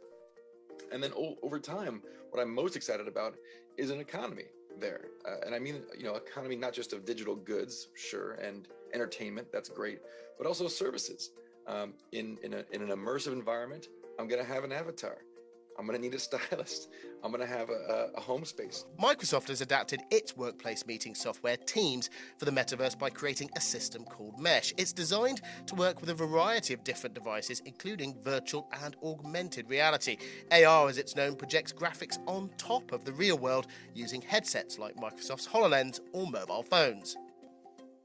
[0.91, 3.33] And then over time, what I'm most excited about
[3.77, 4.45] is an economy
[4.79, 5.05] there.
[5.27, 9.47] Uh, and I mean, you know, economy not just of digital goods, sure, and entertainment,
[9.51, 10.01] that's great,
[10.37, 11.31] but also services.
[11.65, 13.87] Um, in, in, a, in an immersive environment,
[14.19, 15.17] I'm going to have an avatar.
[15.77, 16.89] I'm going to need a stylist.
[17.23, 18.85] I'm going to have a, a, home space.
[19.01, 24.03] Microsoft has adapted its workplace meeting software Teams for the metaverse by creating a system
[24.03, 24.73] called Mesh.
[24.77, 30.17] It's designed to work with a variety of different devices, including virtual and augmented reality.
[30.51, 34.95] AR, as it's known, projects graphics on top of the real world using headsets like
[34.97, 37.15] Microsoft's HoloLens or mobile phones.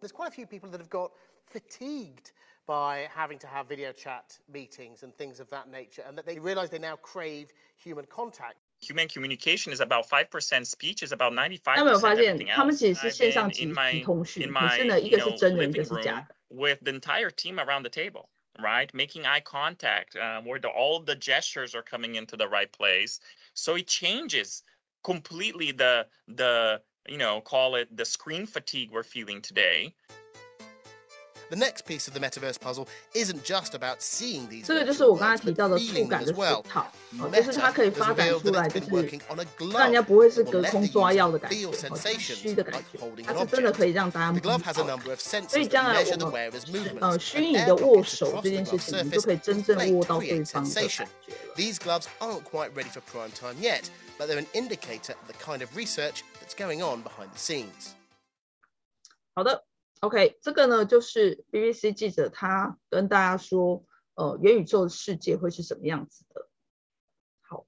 [0.00, 1.10] There's quite a few people that have got
[1.46, 2.32] fatigued
[2.67, 6.39] by having to have video chat meetings and things of that nature, and that they
[6.39, 8.55] realize they now crave human contact.
[8.81, 11.61] Human communication is about 5%, speech is about 95%.
[11.65, 16.35] 那有没有发现，他们其实是线上集体通讯，可是呢，一个是真人，一个是假的。
[16.49, 21.15] With the entire team around the table, right, making eye contact, uh, where the, all the
[21.15, 23.19] gestures are coming into the right place.
[23.53, 24.63] So it changes
[25.03, 29.93] completely the the you know call it the screen fatigue we're feeling today.
[31.49, 36.87] The next piece of the metaverse puzzle isn't just about seeing these 这个就是我刚才提到的触感的水套，
[37.19, 38.87] 哦，就是它可以发展出来，就是
[39.71, 44.57] 让人家不会是隔空抓药的感觉，哦，虚的感觉，它是真的可以让大家摸到。
[45.47, 46.51] 所以将来我们
[47.01, 51.09] 呃虚拟的握手这件事情，你就可以真正握到对方的感觉了。
[51.55, 53.83] These gloves aren't quite ready for prime time yet,
[54.17, 57.93] but they're an indicator of the kind of research that's going on behind the scenes.
[59.35, 59.63] 好的。
[60.00, 63.84] OK，这个呢就是 BBC 记者他跟大家说，
[64.14, 66.48] 呃，元宇宙的世界会是什么样子的。
[67.40, 67.66] 好，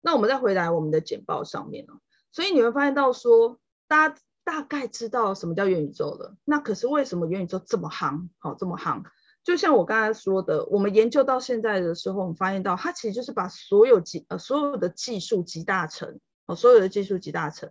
[0.00, 2.00] 那我们再回来我们的简报上面哦。
[2.32, 3.58] 所以你会发现到说，
[3.88, 6.36] 大家大概知道什么叫元宇宙了。
[6.44, 8.28] 那可是为什么元宇宙这么夯？
[8.38, 9.02] 好，这么夯？
[9.44, 17.70] 就像我刚才说的，我们研究到现在的时候，我们发现到它其实就是把所有技呃所有的技术集大成，哦，所有的技术集大成。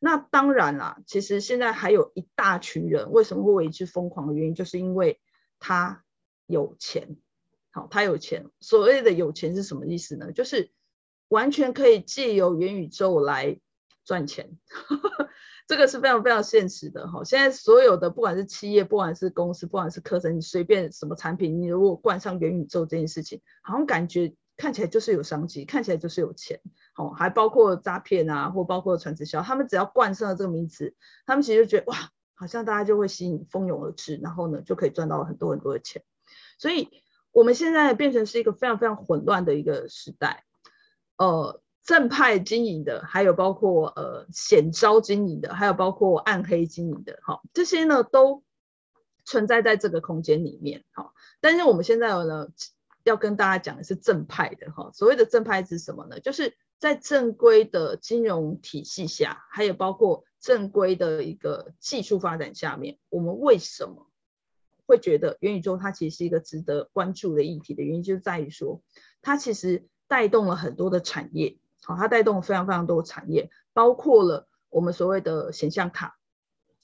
[0.00, 5.20] 那当然啦，其实现在还有一大群人为什么会为之疯狂的原因，就是因为
[5.58, 6.04] 他
[6.46, 7.16] 有钱。
[7.70, 8.50] 好，他有钱。
[8.60, 10.32] 所谓的有钱是什么意思呢？
[10.32, 10.70] 就是
[11.28, 13.58] 完全可以借由元宇宙来
[14.04, 14.58] 赚钱。
[15.66, 17.24] 这个是非常非常现实的哈。
[17.24, 26.60] 现在所有的不管是企业，不管是公司，不管是课程，你随便什么产品，你如果冠上元宇宙这件事情，好像感觉看起来就是有商机，看起来就是有钱。
[26.94, 30.94] 好，还包括诈骗啊，或包括传直销，他们只要冠上了这个名词，
[31.26, 31.96] 他们其实就觉得哇，
[32.34, 36.02] 好像大家就会吸引蜂拥而至，然后呢就可以赚到很多很多的钱。
[36.58, 36.88] 所以
[37.32, 40.44] 我们现在变成是一个非常非常混乱的一个时代，
[41.18, 41.60] 呃。
[41.86, 48.42] 正派经营的，还有包括呃显招经营的，还有包括暗黑经营的，好，这些呢都
[49.26, 52.48] 存在在这个空间里面，好，但是我们现在呢
[53.02, 56.20] 要跟大家讲的是正派的，哈，所谓的正派是什么呢？
[56.20, 64.10] 就是在正规的金融体系下，还有包括正规的一个技术发展下面，我们为什么
[64.86, 68.82] 会觉得元宇宙它其实是一个值得关注的议题的原因，就在于说
[69.22, 71.58] 它其实带动了很多的产业。
[71.82, 76.18] 好，它带动了非常非常多的产业，包括了我们所谓的显像卡、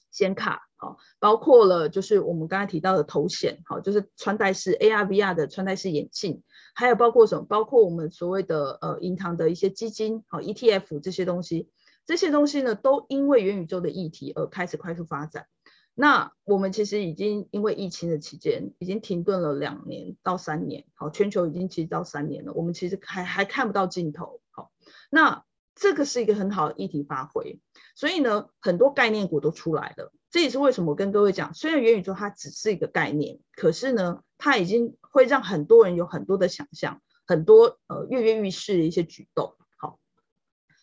[0.09, 6.41] 显卡，好，包括了就是我们刚才提到的头显，好，就是穿戴式 AR、VR 的穿戴式眼镜，
[6.73, 7.45] 还有包括什么？
[7.45, 11.69] 包括我们所谓的呃银行的一些基金，好，ETF 这些东西，
[12.07, 15.45] 这些东西呢，都因为元宇宙的议题而开始快速发展。
[15.93, 24.71] 那我们其实已经因为疫情的期间，已经停顿了两年到三年，好，全球已经其实到三年了，我们其实还还看不到尽头，好。
[25.11, 27.59] 那这个是一个很好的议题发挥，
[27.95, 30.11] 所以呢，很多概念股都出来了。
[30.31, 39.55] 这也是为什么我跟各位讲，虽然元宇宙它只是一个概念，可是呢，它已经会让很多人有很多的想象，很多呃跃跃欲试的一些举动。
[39.77, 39.99] 好，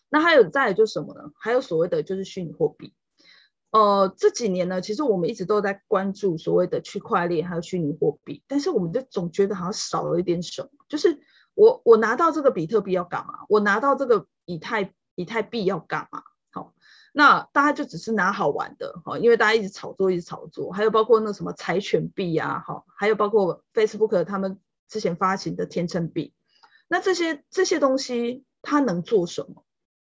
[0.08, 1.32] 那还有再来就是什么呢？
[1.34, 2.94] 还有所谓的就是虚拟货币。
[3.70, 11.18] 呃，这几年呢，其实我们一直都在关注所谓的区块链还有虚拟货币，但是我们就总觉得好像少了一点什么，就是。
[11.54, 13.40] 我我拿到这个比特币要干嘛？
[13.48, 16.22] 我拿到这个以太以太币要干嘛？
[17.18, 26.32] 那大家就只是拿好玩的哈，因为大家一直炒作，一直炒作，还有包括那什么柴犬币啊，哈，还有包括 Facebook 他们之前发行的天秤币，
[26.86, 29.64] 那这些这些东西它能做什么？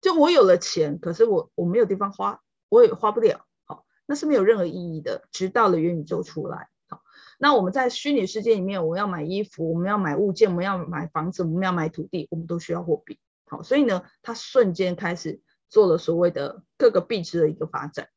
[0.00, 5.24] 就我有了钱，可是我我没有地方花，我也花不了，好，那是没有任何意义的。
[5.32, 6.68] 直到了元宇宙出来。
[6.88, 7.02] 好
[7.40, 13.18] 那我们在虚拟世界里面，我们要买衣服，我们要买物件，我们要买房子，我们要买土地，我们都需要货币。
[13.46, 15.40] 好，所以呢，它瞬间开始
[15.72, 18.10] 做了所谓的各个币值的一个发展。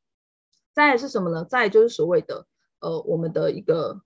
[0.73, 1.45] 再是什么呢？
[1.45, 2.45] 再就是所谓的
[2.79, 4.01] 呃，我们的一个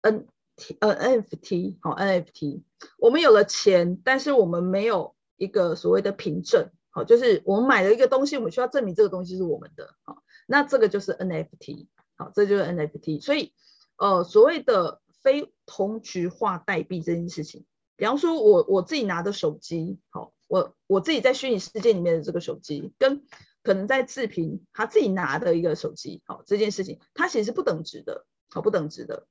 [0.00, 0.26] N
[0.56, 2.62] T 呃 NFT 好 NFT，
[2.98, 6.70] 我们有了钱，但是我们没有一个所谓的凭证。
[6.90, 9.94] 好，就是我们买了一个东西，我们需要证明这个东西是我们的。
[10.02, 11.86] 好，那这个就是 NFT。
[12.16, 13.22] 好，这就是 NFT。
[13.22, 13.54] 所以。
[13.98, 17.64] 呃，所谓的非同质化代币这件事情，
[17.94, 23.24] 比方说我我自己拿的手机，好，我我自己在虚拟世界里面的这个手机，跟
[23.62, 29.26] 可能在视频他自己拿的一个手机，好，这件事情它其实是不等值的，好，不等值的。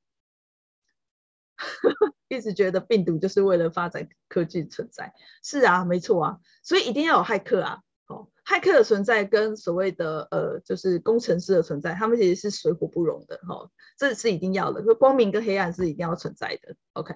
[2.27, 5.13] 一直觉得病毒就是为了发展科技存在，
[5.43, 7.81] 是啊，没错啊，所以一定要有骇客啊。
[8.43, 14.81] 骇客的存在跟所谓的呃，就是工程师的存在，他们其实是水火不容的哈，这是一定要的。
[14.81, 16.75] 就光明跟黑暗是一定要存在的。
[16.93, 17.13] OK，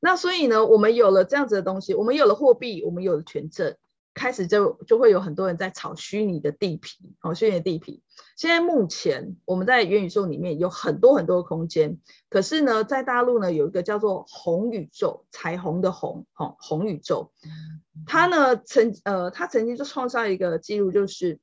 [0.00, 3.76] 那所以呢，我们有了这样子的东西，我们有了货币，我们有了权证。
[4.14, 8.02] 开始就就会有很多人在炒虚拟的地皮，好，虚拟的地皮。
[8.36, 17.30] 现在目前我们在元宇宙里面有很多很多的空间，可是呢，在大陆呢有一个叫做红宇宙，彩虹的红，哈，红宇宙，
[18.06, 21.38] 它呢曾呃，它曾经就创造一个记录，就是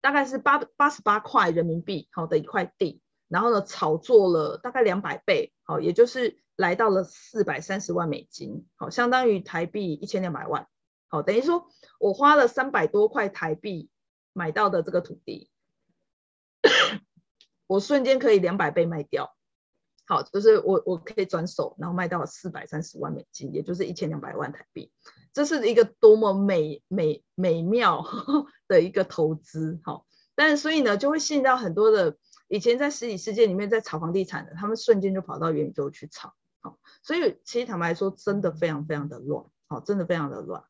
[0.00, 10.68] 大概是八八十八块人民币，好的一块地，然后呢炒作了大概两百倍，好，也就是来到了四百三十万美金，好，相当于台币一千两百万。
[11.08, 13.90] 好，等于说我花了三百多块台币
[14.32, 15.50] 买到的这个土地，
[17.66, 19.34] 我瞬间可以两百倍卖掉。
[20.04, 24.90] 好，就是我我可以转手，然后卖到四百三十万美金，也就是一千两百万台币。
[25.32, 28.04] 这是一个多么美美美妙
[28.68, 29.80] 的一个投资。
[29.84, 32.16] 好，但是所以呢，就会吸引到很多的
[32.48, 36.34] 以前在实体世界里面在炒房地产的，他们瞬间就跑到元宇宙去炒。
[36.62, 39.44] 好，所以其实坦白说，真的非常非常的乱。
[39.68, 40.64] 好，真的非常的乱。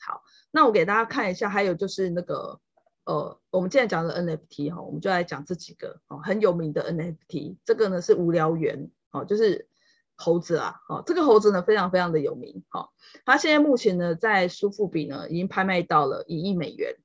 [0.00, 2.60] 好，那我给大家看一下，还有就是那个，
[3.04, 7.56] 呃，我们现在讲的 NFT 哈，我们就来讲这几个哦，很有名的 NFT。
[7.64, 9.68] 这个呢是无聊猿，哦，就是
[10.14, 12.94] 猴子啊，哦，这个猴子呢非常非常的有名，好，
[13.26, 16.96] 它现在目前呢在苏富比呢已经拍卖到了一亿美元，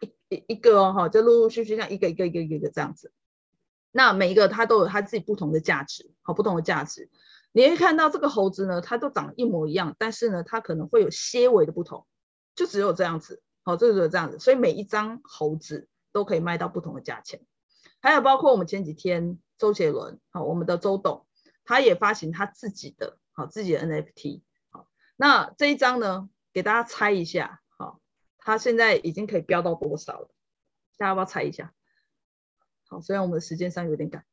[0.00, 3.12] 一一一个哦，哈，就陆陆续续像一个一个一个一个这样子。
[3.92, 7.08] 那每一个它都有它自己不同的价值，好，不同的价值。
[7.52, 12.06] 你会看到这个猴子呢，它都长得一模一样，但是呢，它可能会有些微的不同。
[12.54, 17.40] 就只有这样子，好，这个就是这样子，所以每一张猴子都可以卖到不同的价钱。
[18.02, 21.26] 还有包括我们前几天周杰伦，好，我们的周董，
[21.64, 24.86] 他也发行他自己的，好，自己的 NFT，好，
[25.16, 28.00] 那这一张呢，给大家猜一下，好，
[28.36, 30.30] 他现在已经可以飙到多少了？
[30.98, 31.72] 大家要不要猜一下？
[32.88, 34.26] 好，虽然我们的时间上有点赶，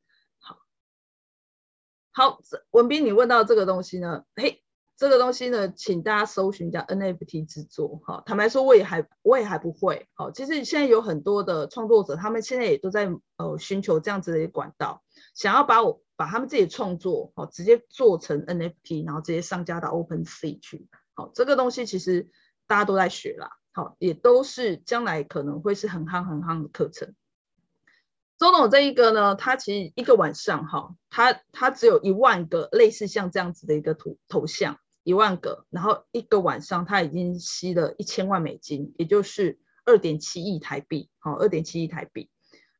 [2.12, 2.40] 好，
[2.70, 4.62] 文斌，你问到这个东西呢，嘿。
[4.96, 8.02] 这个东西呢，请大家搜寻一下 NFT 制作。
[8.04, 10.06] 哈，坦白说，我也还我也还不会。
[10.12, 15.02] 好，其实现在有很多的创作者，他们现在也都在呃寻求这样子的一个管道，
[15.34, 20.86] 想要把我把他们自己的创作，好，直接做成 NFT，然后直接上架到 OpenSea 去。
[21.14, 22.28] 好，这个东西其实
[22.66, 23.52] 大家都在学啦。
[23.72, 27.14] 好，也都是将来可能会是很夯很夯的课程。
[28.40, 34.80] 周董这一个呢，他其实一个晚上哈，他他只有一万个类似像这样子的一个图头像。
[35.02, 42.28] 一万个，然后一个晚上他已经吸了一千万美金，也就是二点七亿台币，好，二点七亿台币，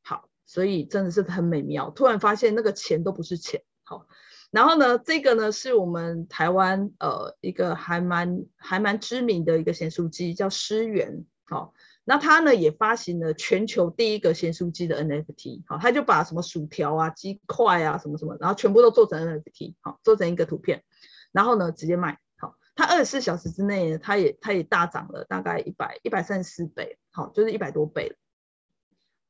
[0.03, 1.89] 好，所以真的是很美妙。
[1.91, 4.07] 突然发现那个钱都不是钱，好，
[4.51, 11.73] 然后呢，这个呢是我们台湾呃一个还蛮还蛮知名的一个咸酥鸡，叫诗源，好，
[12.05, 20.83] 那他呢也发行了全球第一个咸酥鸡的 NFT，好，他就把什么薯条啊、鸡块啊什么什么，然后全部都做成 NFT，好，做成一个图片。
[21.33, 28.17] 然后呢，直接卖好，他二十四小时之内，呢，他也他也大涨了大概一百一百三十四倍，好，就是一百多倍。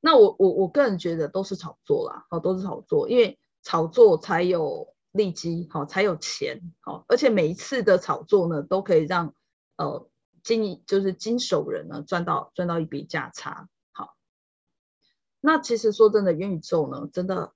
[0.01, 9.35] 那我我我个人觉得都是炒作啦，好，都是炒作，因为炒作才有利基，好，才有钱，好，而且每一次的炒作呢，都可以让
[9.77, 10.09] 呃
[10.43, 14.17] 经就是经手人呢赚到赚到一笔价差，好。
[15.41, 17.53] 那其实说真的，元宇宙呢，真的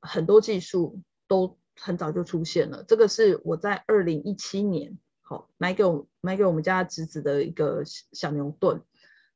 [0.00, 1.58] 很多技术都。
[1.80, 8.82] 很早就出现了，这个是我在二零一七年，好买给我买给我们家侄子的一个小牛顿，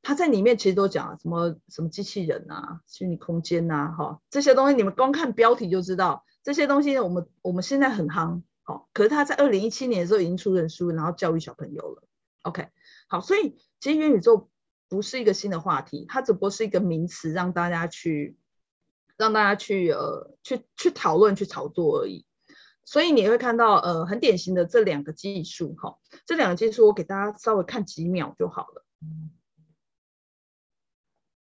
[0.03, 12.03] 他在里面其实都讲什么什么机器人啊、虚拟空间呐，哈这些东西你们光看标题就知道，这些东西我们我们现在很夯，好，可是他在二零一七年的时候已经出了书，然后教育小朋友了
[12.43, 12.69] ，OK，
[13.09, 14.51] 好，所以其实元宇宙
[14.89, 18.37] 不是一个新的话题，它只不过是一个名词，让大家去
[19.17, 22.27] 让大家去呃去去讨论去炒作而已。
[22.85, 28.85] 所以你会看到，呃，很典型的这两个技术，哈，这两个技术我给大家稍微看几秒就好了。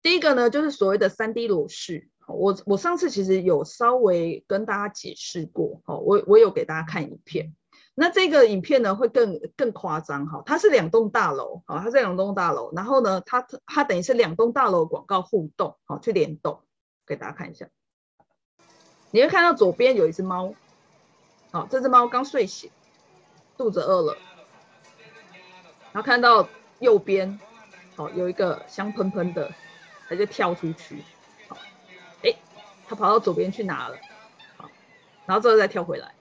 [0.02, 7.56] 第一个呢，就是所谓的三 D 裸视，我我上次其实有稍微跟大家解释过，哈，我我有给大家看影片。
[7.94, 16.62] 那这个影片呢会更更夸张，哈，它是两栋大楼，好，它是两栋大楼，然后呢，它它等于是两栋大楼广告互动，好，去联动，
[17.06, 17.68] 给大家看一下。
[19.10, 20.54] 你会看到左边有一只猫。
[21.50, 22.70] 好，这只猫刚睡醒，
[23.58, 24.16] 肚子饿了，
[25.92, 27.38] 然后看到右边，
[27.94, 29.52] 好，有一个香喷喷的，
[30.08, 31.04] 它就跳出去，
[31.46, 31.58] 好，
[32.22, 32.34] 哎，
[32.88, 33.98] 它跑到左边去拿了，
[34.56, 34.70] 好，
[35.26, 36.14] 然后之后再跳回来，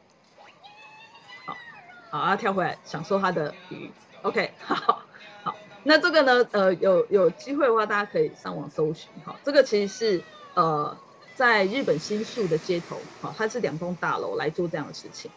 [2.12, 3.90] 好，它跳回来享受它的鱼
[4.22, 5.02] ，OK， 好，
[5.44, 10.96] 好，那这个呢，呃，有有机会的话，大家可以上网搜寻，好，这个其实是呃。
[11.34, 15.32] 在日本新宿的街头，好，它是两栋大楼来做这样的事情。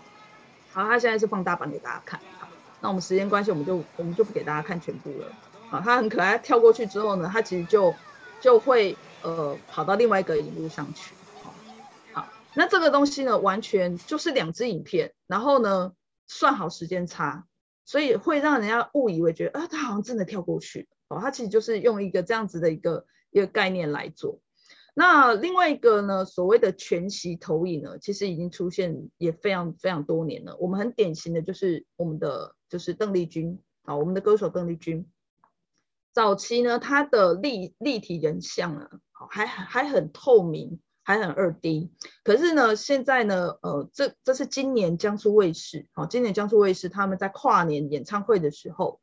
[0.70, 2.20] 好，它现在是放大版给大家看。
[2.38, 2.48] 好，
[2.80, 5.28] 那我们时间关系，我们就我们就不给大家看全部了。
[5.70, 7.94] 好，它很可爱，跳过去之后呢，它其实就
[8.40, 11.14] 就会呃跑到另外一个荧幕上去。
[11.42, 11.54] 好，
[12.12, 15.92] 好，那这个东西呢，完全就是两支影片，然后呢
[16.26, 17.46] 算好时间差，
[17.84, 20.88] 所以会让人家误以为觉得啊，他好像真的跳过去。
[21.08, 24.40] 哦，他其实就是用一个这样子的一个一个概念来做。
[24.94, 30.56] 那另外一个呢，所谓的全息投影呢，其实已经出现也非常非常多年了。
[30.58, 35.06] 我们很典型的就是我们的就是邓丽君啊，我们的歌手邓丽君，
[36.12, 38.88] 早期呢，她的立立体人像呢，
[39.30, 41.92] 还还很透明，还很二 D。
[42.24, 49.00] 可是呢，现在呢，呃，这这是今年江苏卫视，好，今年江苏卫视他们在跨年演唱会的时候，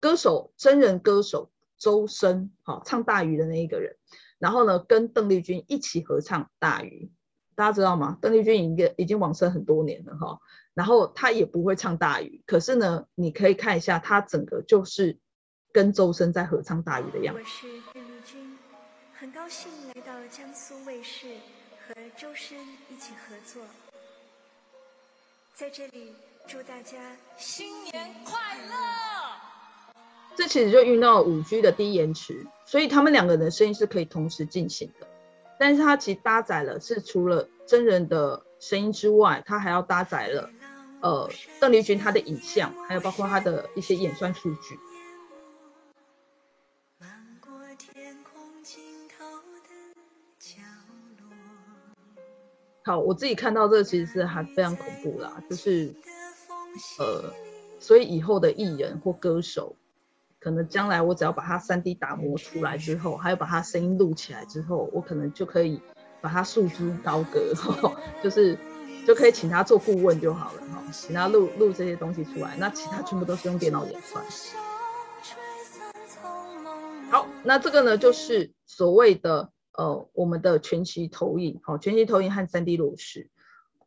[0.00, 3.96] 歌手真人歌手周深，好，唱大鱼的那一个人。
[4.38, 7.10] 然后呢，跟邓丽君一起合唱《大鱼》，
[7.56, 8.18] 大家知道吗？
[8.20, 10.38] 邓丽君已经已经往生很多年了哈，
[10.74, 15.18] 然后她也不会唱《大鱼》，可是呢，你可以看一下她整个就是
[15.72, 17.40] 跟周深在合唱《大鱼》的样子。
[19.24, 21.28] 很高兴来到江苏卫视
[21.88, 22.58] 和周深
[22.90, 23.62] 一起合作，
[25.54, 26.14] 在这里
[26.46, 26.98] 祝大家
[27.38, 28.74] 新年快乐。
[30.36, 35.06] 这其实就运到五 G 的低延迟，所以他们两个人的声音是可以同时进行的。
[35.58, 40.50] 但是它其实搭载了是除了真人的声音之外，它还要搭载了
[41.00, 44.78] 呃邓丽君她的影像，还有包括她的一些演算数据。
[52.86, 55.94] 好，我自己看到这个其实是还非常恐怖啦，就是
[56.98, 57.32] 呃，
[57.80, 59.74] 所以以后的艺人或歌手，
[60.38, 65.80] 可能将来我只要把他 3D 打磨出来之后，还有把他声音录起来之后，我可能就可以
[66.20, 67.54] 把他束之高阁，
[68.22, 68.54] 就是
[69.06, 74.22] 就可以请他做顾问就好了哈，请他录录这些东西出来，那其他全部都是用电脑演算。
[77.10, 79.53] 好，那这个呢就是所谓的。
[79.76, 83.28] 呃，我们的全息投影，好，全息投影和 3D 落实，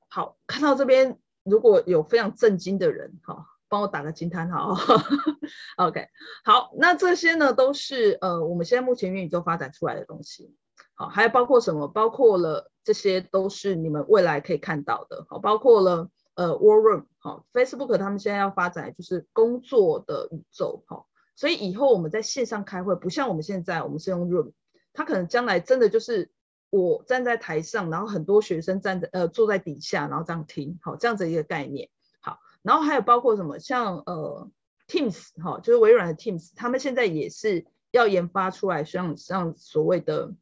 [0.09, 4.75] 好，看到这边如果有非常震惊的人，好，帮我打个惊叹号，
[5.77, 6.09] OK，
[6.43, 10.53] 好，那这些呢都是呃我们现在目前元宇宙发展出来的东西，
[10.93, 11.87] 好，还有包括什么？
[11.87, 21.07] 包括了这些都是你们未来可以看到的，好，包括了呃 War Room，好，Facebook 他们现在要发展就是工作的宇宙，好，
[21.37, 24.51] 所以以后我们在线上开会，不像我们现在我们是用 Room。
[24.97, 26.31] 他可能将来真的就是
[26.71, 31.89] 我站在台上，然后很多学生站在呃坐在底下，然后这样听，好，这样子一个概念。
[32.19, 34.49] 好，然后还有包括什么，像呃
[34.87, 40.33] Teams 哈，就是微软的 Teams，他们现在也是要研发出来像像所谓的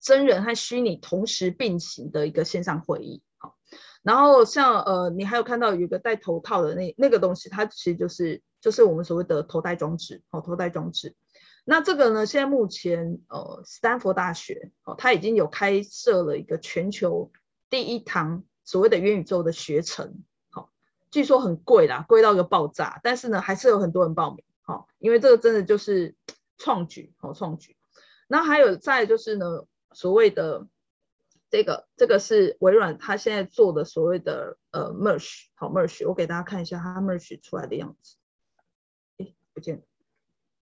[0.00, 3.22] 真人和虚拟同时并行的一个线上会议。
[3.36, 3.56] 好，
[4.02, 11.14] 然后像呃你还有看到有一个戴头套的那那个东西，它其实就是就是我们所谓的头戴装置，好，头戴装置。
[11.70, 12.24] 那这个呢？
[12.24, 17.30] 现在目前，呃，斯坦福大学哦，它已经有开设了一个全球
[17.68, 20.68] 第一堂所谓的元宇宙的学程，好、哦，
[21.10, 26.14] 据说很贵啦，贵到一个爆炸，但是呢，还是有很多人报名，好、哦，因为这个真的就是
[26.56, 27.76] 创举，好、哦，创举。
[28.28, 30.66] 那还有再就是呢，所谓的
[31.50, 38.16] 这个，这个是微软它现在做的所谓的呃 Merge，好 Merge，我给大家看一下它 Merge 出来的样子，
[39.18, 39.82] 哎，不见了。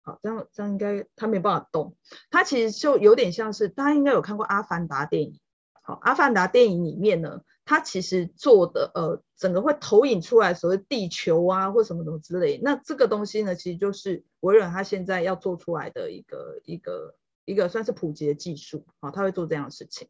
[0.03, 1.95] 好，这样这样应该他没办法动。
[2.31, 5.39] 他其实就有点像是大家应该有看过《阿凡达》电影。
[5.83, 12.59] 好，《阿凡达》电影里面呢，他其实做的呃，整个会投影出来所谓地球啊或什么什么之类。
[12.63, 18.87] 那这个东西呢，其实就是微软它现在要做出来的一个一个一个算是普及的技术。
[19.01, 20.09] 好，他会做这样的事情。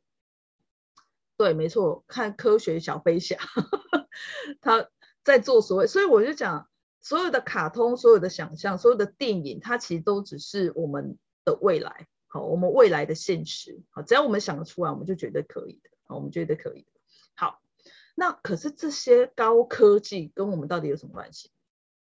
[1.36, 3.38] 对，没错，看科学小飞侠，
[4.62, 4.88] 他
[5.26, 6.70] 在做所谓，所以我就讲。
[7.02, 16.88] 所有的卡通，所有的想象，所有的电影，它其实都只是我们的未来，好，我们未来的现实，好，只要我们想得出来，我们就觉得可以的，好，我们觉得可以的。
[17.36, 17.60] 好，
[18.14, 21.52] 那可是这些高科技跟我们到底有什么关系？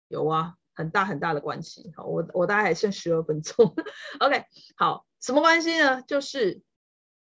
[0.06, 1.92] 有啊，很大很大的关系。
[1.96, 3.74] 好，我我大概还剩十二分钟，
[4.20, 4.44] OK，
[4.76, 6.02] 好，什么关系呢？
[6.02, 6.62] 就是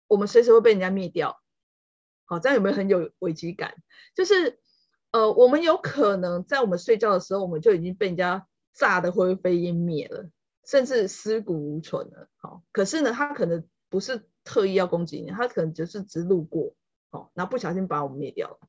[0.07, 1.41] 我们随时会被人家灭掉，
[2.25, 3.73] 好，这样有没有很有危机感？
[4.13, 4.59] 就是。
[5.17, 10.29] 呃，我们有可能在我们睡觉的时候，我们就已经被人家炸得灰飞烟灭了，
[10.63, 12.27] 甚至尸骨无存了。
[12.35, 16.75] 好，可是呢，他可能不是特意要攻击你，他可能就是只路过，
[17.09, 18.59] 好，然后不小心把我们灭掉了。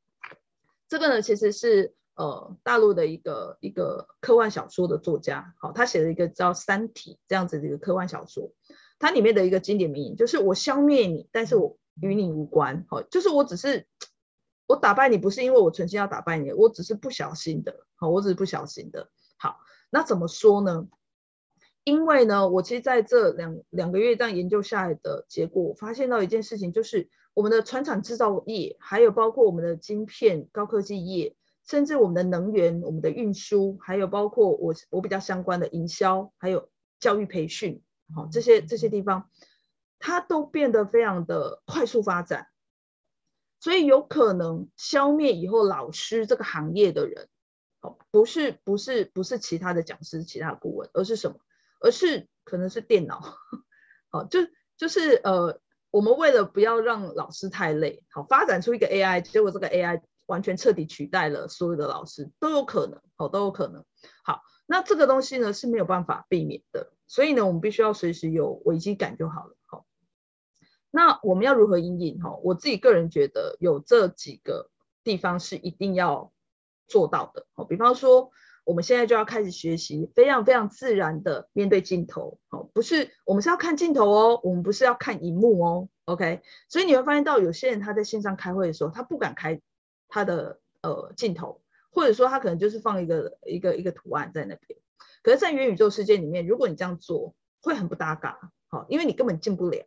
[0.89, 8.53] 这个呢，其实是呃大陆的一个一个科幻小说的作家，好，他写了一个叫《三体》这样子的一个科幻小说，
[8.99, 13.87] 它里面的一个经典名言就是“我消灭你，但是我与你无关”，好，就是我只是。
[14.69, 17.87] 我打败你不是因为我存心要打败你，我只是不小心的。
[17.97, 19.11] 好，我只是不小心的。
[19.37, 19.59] 好，
[19.91, 20.87] 那怎么说呢？
[21.85, 31.35] 因为呢，我其实在这两两个月这样研究下来的结果，我发现到一件事情，就是我们的船厂制造业，还有包括我们的晶片、高科技业，
[31.67, 36.69] 甚至我们的能源、我们的运输，还有包括我我比较相关的营销，还有
[37.01, 37.83] 教育培训，
[38.15, 39.31] 好，这些这些地方，
[39.99, 42.49] 它都变得非常的快速发展。
[43.61, 47.29] 所以有可能消灭以后老师这个行业的人，
[47.81, 51.39] 哦，不是不是不是其他的讲师、其他顾问，而是什么？
[51.81, 53.23] 而是可能是电脑，
[54.11, 54.41] 好，就
[54.77, 63.85] 就是呃，我们为了不要让老师太累，好，发展出一个 AI，结果这个 AI 完全彻底取代了所有的老师，都有可能，好，都有可能。
[64.25, 69.57] 好，那这个东西呢是没有办法避免的，所以呢，我们必须要随时有危机感就好了。
[70.91, 72.19] 那我们要如何因应？
[72.21, 74.71] 哈，我自己个人觉得有这几个
[75.05, 76.33] 地方是一定要
[76.87, 77.47] 做到的。
[77.55, 78.31] 好，比方说，
[78.65, 82.39] 我们现在就要开始学习非常非常自然的面对镜头。
[82.49, 85.89] 好，不是我们是要看镜头哦，我们不是要看荧幕哦。
[86.07, 89.61] OK，所以你会发现到有些人他在线上开会的时候，他不敢开
[90.09, 91.61] 他的呃镜头，
[91.91, 94.81] 或者说他可能就是放一个一个一个图案在那边。
[95.23, 98.51] 可是，在元宇宙世界里面，如果你这样做，会很不搭嘎。
[98.69, 99.85] 好，因为你根本进不了。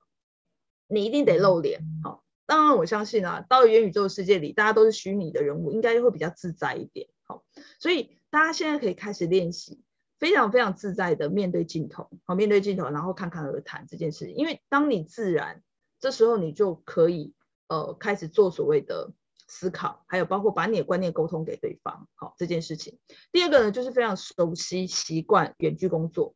[0.91, 7.45] 你一定得露脸，好，当然我相信啊，到了元宇宙世界里，大家都是虚拟的人物，应该会比较自在一点，好，
[7.79, 9.81] 所以大家现在可以开始练习，
[10.19, 15.63] 非常非常自在的面对镜头，好，面对镜头，然后侃侃而谈这件事，因为当你自然，
[15.97, 17.33] 这时候你就可以
[17.69, 19.13] 呃开始做所谓的
[19.47, 22.99] 思考，还有包括把你的观念沟通给对方，好这件事情。
[23.31, 26.35] 第二个呢，就是非常熟悉习惯远距工作，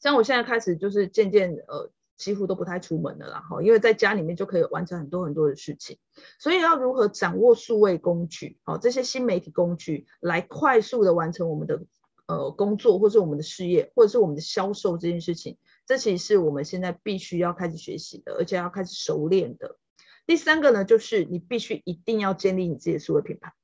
[0.00, 1.92] 像我现在开始就是渐渐呃。
[2.20, 5.96] 几乎都不太出门了啦，哈，因为在家里面就可以完成很多很多的事情，
[6.38, 11.82] 所以要如何掌握数位工具，好，这些新媒体工具来快速的完成我们的
[12.26, 15.56] 呃工作，或是我们的事业，或者是我们的销售这件事情，
[15.86, 19.78] 这其实是我们现在必须要开始学习的，而且要开始熟练的。
[20.26, 23.54] 第三个呢，就是你必须一定要建立你自己的数位品牌，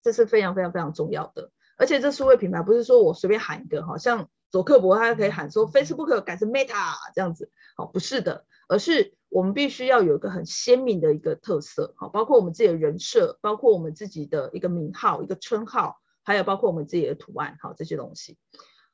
[0.00, 4.30] 这是非常非常非常重要的，而且这数位品牌不是说我随便喊一个，好像。
[4.50, 18.38] 佐克伯他可以喊说 Facebook 改成 Meta 这样子，好，不是的，而是我们必须要有一个很鲜明的一个特色，好，包括我们自己的人设，包括我们自己的一个名号、一个称号，还有包括我们自己的图案，好，这些东西。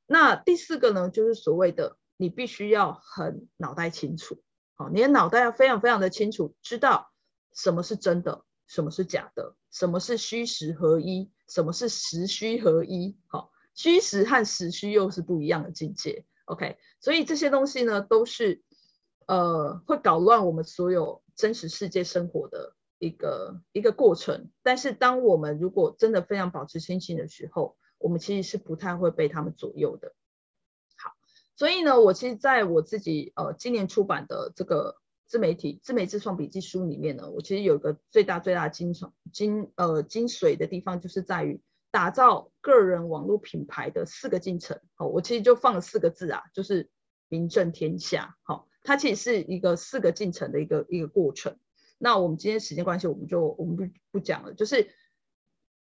[0.06, 4.42] 那第四个呢，就是所谓的你必须要很脑袋清楚，
[4.76, 7.10] 好，你的脑袋要非常非常的清楚，知道
[7.52, 13.49] 什么是真的，什么是假的，什么是虚实合一，什么是实虚合一，好。
[13.74, 18.62] 虚实和实虚又是不一样的境界，OK，所以这些东西呢，都是
[19.26, 24.50] 呃会搞乱我们所有真实世界生活的一个一个过程。
[24.62, 30.14] 但是当我们如果真的非常保持清醒的时候，我们其实是不太会被他们左右的。
[30.96, 31.12] 好，
[31.56, 34.96] 所以呢，我其实在我自己呃今年出版的这个
[35.26, 41.62] 自媒体自媒自创笔记书里面呢，我其实有个最大最大精髓精呃精髓的地方，就是在于。
[41.92, 46.88] 打造个人网络品牌的四个进程，好，我其实就放了四个字啊，就是
[47.28, 48.36] 名震天下。
[48.42, 51.58] 好，它其实是一个四个进程的一个一个过程。
[51.98, 54.54] 那我们今天时间关系，我们就我们不不讲了。
[54.54, 54.88] 就是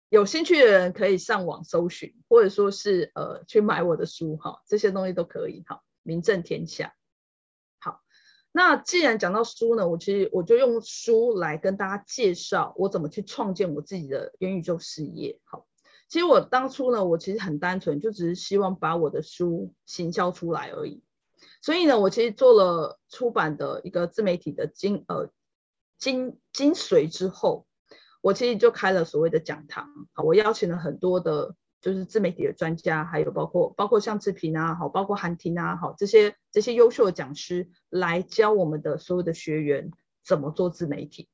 [0.08, 5.62] 有兴趣的人可以上网搜寻，或者说是呃去买我的书，哈，这些东西都可以。
[5.66, 6.94] 哈，名震天下。
[7.80, 8.02] 好，
[8.50, 15.38] 那既然讲到书呢，我其实我就用书来跟大家介绍我怎么去创建我自己的元宇宙事业。
[15.44, 15.67] 好。
[16.08, 21.02] 其实我当初呢，我其实很单纯，就只是希望把我的书行销出来而已。
[21.60, 25.28] 所以呢，我其实做了出版的一个自媒体的精呃
[25.98, 27.66] 精精髓之后，
[28.22, 29.88] 我其实就开了所谓的讲堂。
[30.24, 39.90] 我邀请了很多的，就是自媒体的专家，还有包括包括像志平啊，好，包括韩婷啊，好，这些这些优秀的讲师来教我们的所有的学员
[40.24, 41.28] 怎么做自媒体。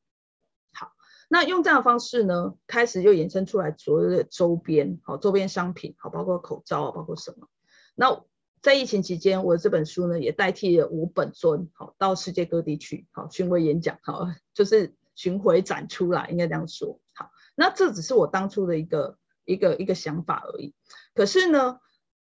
[1.28, 7.48] 那用这样的方式呢，开始就衍生出来所有的周边，好，周边商品，好，包括口罩啊，包括什么。
[7.94, 8.22] 那
[8.62, 17.00] 在疫情期间，我的这本书呢，也代替了五本尊，好，到世界各地去，好，巡回演讲，好， 就是巡回展出来，应该这样说。
[17.14, 20.74] 好，那这只是我当初的一个一个一个想法而已。
[21.14, 21.78] 可是呢，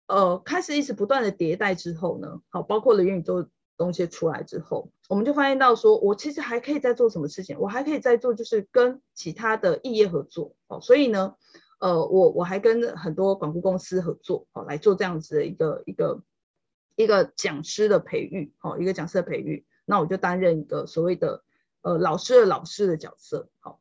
[0.07, 3.49] 呃，开始一直不断的迭代之后呢，好，包括了元宇宙。
[3.79, 7.59] 东西出来之后，我们就发现到说，我其实还可以再做什么事情？
[7.59, 10.81] 我还可以再做，就是跟其他的异业合作哦。
[10.81, 11.35] 所以呢，
[11.81, 16.23] 呃，我我还跟很多广告公司合作哦，来做这样子的一个一个
[16.97, 19.67] 一个讲师的培育哦，一个讲师的培育。
[19.85, 21.45] 那我就担任一个所谓的
[21.83, 23.51] 呃老师的老师的角色。
[23.61, 23.81] 好，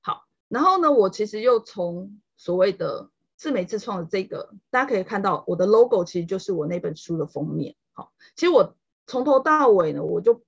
[0.00, 7.76] 好，然后呢，我其实又从所谓的自媒自创的这个，大家可以看到我的 logo 其实就是我那本书的封面。
[7.92, 8.74] 好，其实我。
[9.06, 10.42] 从头到尾呢，我就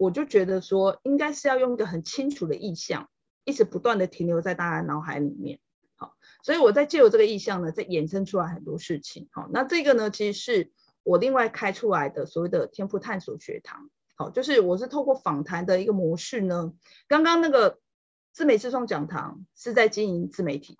[0.00, 3.10] 我就觉得说，应该是要用一个很清楚的意象，
[3.44, 5.60] 一直不断的停留在大家脑海里面。
[5.94, 9.28] 好，所以我在借由这个意象呢，再衍生出来很多事情。
[9.30, 10.72] 好，那这个呢，其实是
[11.02, 13.90] 我另外开出来的所谓的天赋探索学堂。
[14.14, 16.72] 好，就是我是透过访谈的一个模式呢，
[17.06, 17.78] 刚刚那个
[18.32, 20.78] 自媒自创讲堂是在经营自媒体，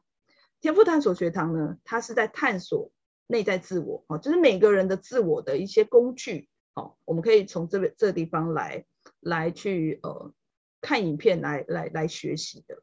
[0.63, 2.91] 天赋探索学堂呢，它是在探索
[3.27, 4.03] 内在自我。
[4.09, 6.49] 好，就是每个人的自我的一些工具。
[6.73, 8.87] 好，我们可以从这边这地方来
[9.21, 10.33] 来去呃
[10.81, 12.83] 看影片来来来学习的。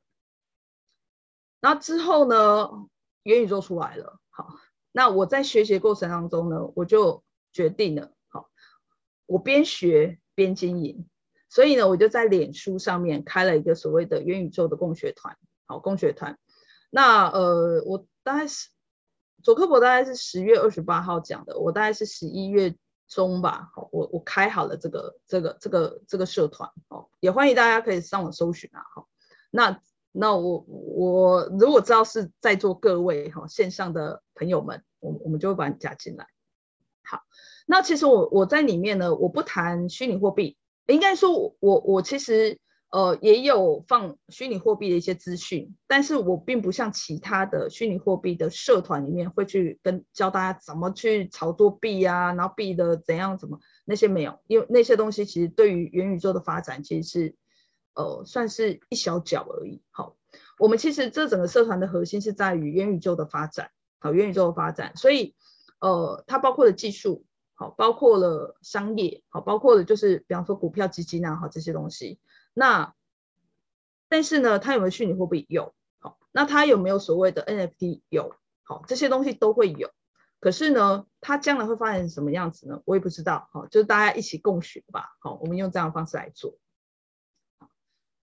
[1.60, 2.88] 然后之后呢，
[3.24, 4.20] 元宇宙出来了。
[4.30, 4.56] 好，
[4.92, 8.50] 那我在学习过程当中呢，我就决定了，好，
[9.26, 11.08] 我边学边经营。
[11.50, 15.38] 所以呢，我就在脸书上面开了一个所谓的元宇宙的共学团。
[15.66, 16.38] 好，共学团。
[16.90, 18.70] 那呃，我大概是
[19.42, 22.76] 佐克伯大概是十月二十八号讲的，我大概是十一月。
[23.08, 29.08] 中吧，好，我我开好了这个这个这个这个社团，哦，也欢迎大家可以上网搜寻啊，好，
[29.50, 29.82] 那
[30.12, 36.28] 那我我如果知道是在座各位哈线上的朋友们，我我们就会把你加进来。
[37.04, 37.22] 好，
[37.66, 42.60] 那其实我我在里面呢，我不谈虚拟货币，应该说我我我其实。
[42.90, 57.36] 呃，也有放虚拟货币的一些资讯，但是我并不像其他的虚拟货币的社团里面会去跟教大家怎么去操作币啊，然后币的怎样怎么那些没有，因为那些东西其实对于元宇宙的发展其实是
[57.94, 59.82] 呃算是一小角而已。
[59.92, 60.16] 好，
[60.58, 63.70] 我们其实这整个社团的核心是在于元宇宙的发展，
[64.00, 65.36] 好，元宇宙的发展，所以
[65.82, 72.22] 呃它包括了技术，好，包括了商业，好，包括了就是比方说股票基金啊，好这些东西。
[72.60, 72.96] 那
[74.08, 75.46] 但是呢，它有没有虚拟货币？
[75.48, 75.76] 有。
[76.00, 78.02] 好，那它有没有所谓的 NFT？
[78.10, 78.36] 有。
[78.64, 79.92] 好，这些东西都会有。
[80.40, 82.82] 可是呢，它将来会发展成什么样子呢？
[82.86, 83.48] 我也不知道。
[83.54, 85.16] 好，就是大家一起共学吧。
[85.20, 86.58] 好，我们用这样的方式来做。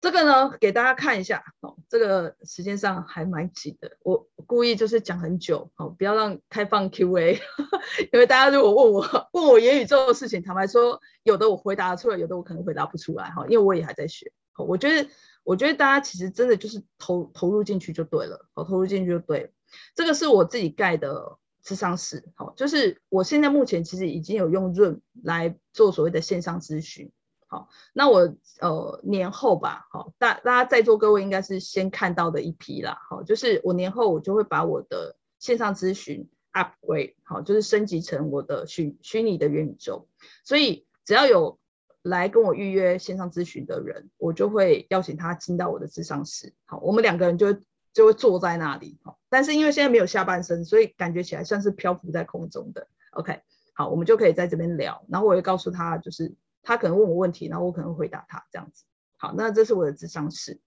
[0.01, 1.43] 这个呢，给大家看一下。
[1.61, 3.97] 好，这个时间上还蛮紧的。
[4.03, 7.39] 我故意就是讲很久，好，不要让开放 Q&A。
[8.11, 9.01] 因为大家如果问我
[9.33, 13.29] 问我元宇宙的事情，坦白说，有的我回答出来，有的我可能回答不出来。
[13.29, 14.31] 哈，因为我也还在学。
[14.51, 15.09] 好，我觉得，
[15.43, 18.47] 我觉得大家其实真的就是投投入进去就对了。
[18.53, 19.49] 好，投入进去就对了。
[19.93, 21.37] 这个是我自己盖的。
[21.63, 27.11] 智商室，好，就是我现在目前其实已经有用 Room 来做所谓的线上咨询，
[27.51, 40.07] 好，那我呃年后吧，好，大大家在座各位应该是先看到的一批啦，好，就是我年后我就会把我的线上咨询 upgrade，好，就是升级成我的虚虚拟的元宇宙，
[40.45, 41.59] 所以只要有
[42.03, 47.51] 来跟我预约线上咨询的人，我就会邀请他进到我的智商室，好，我们两个人就
[47.91, 52.87] 就会坐在那里，好但是因为现在没有下半身，所以感觉起来像是漂浮在空中的。
[53.11, 53.41] OK，
[53.73, 56.33] 好，我们就可以在这边聊，然后我会告诉他，就是
[56.63, 58.85] 他可能问我问题，然后我可能回答他这样子。
[59.17, 60.59] 好，那这是我的智商室。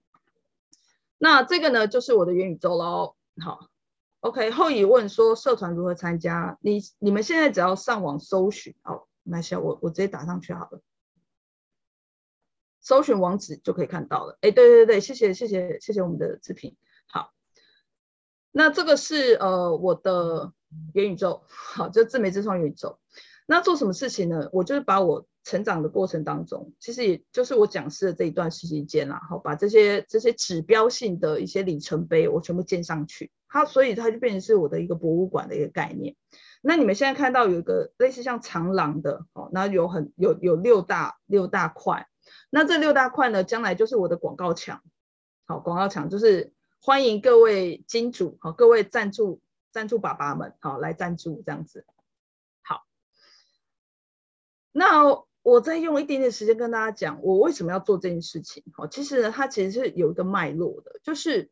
[1.18, 3.16] 那这个呢，就是我的元宇宙喽。
[3.40, 3.68] 好
[4.20, 6.58] ，OK，后乙问说社团如何参加？
[6.60, 10.80] 你你们现在只要上网搜寻，好，那行，我我直接打上去好了，
[12.80, 14.38] 搜寻网址就可以看到了。
[14.42, 16.76] 哎，对对对，谢谢谢谢谢谢我们的志平。
[17.06, 17.32] 好，
[18.52, 20.52] 那这个是呃我的
[20.92, 22.98] 元宇宙，好，就自媒自创元宇宙。
[23.46, 24.48] 那做什么事情呢？
[24.52, 33.30] 我就是把我成长的过程当中，其实也就是我讲师的这一段时间啦，好，把这些这些指标性的一些里程碑，我全部建上去。
[33.48, 36.16] 它所以它就变成是我的一个博物馆的一个概念。
[36.60, 42.08] 那你们现在看到有一个类似像长廊的，哦，那有很有有六大六大块。
[42.50, 44.82] 那这六大块呢，将来就是我的广告墙，
[45.46, 46.52] 好，广告墙就是。
[46.86, 49.40] 欢迎各位金主，好，各位赞助
[49.72, 51.86] 赞助爸爸们，好，来赞助这样子。
[52.60, 52.84] 好，
[54.70, 58.64] 那我再用一点点时间跟大家讲，我为什么要做这件事情。
[58.72, 61.50] 好，其实呢，它其实是有一个脉络的，就是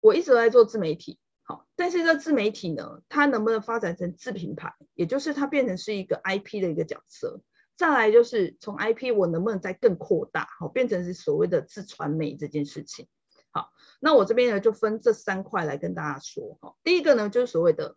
[0.00, 7.42] 我一直都在做自媒体，好，但是这自媒体呢，它能不能发展成自品牌，也就是它变成是一个 IP 的一个角色。
[7.76, 13.08] 再来就是从 IP 我能不能再更扩大，好，变成是所谓的自传媒这件事情。
[13.50, 16.76] 好，那我这边呢就分这三块来跟大家说哈。
[16.84, 17.96] 第一个呢就是所谓的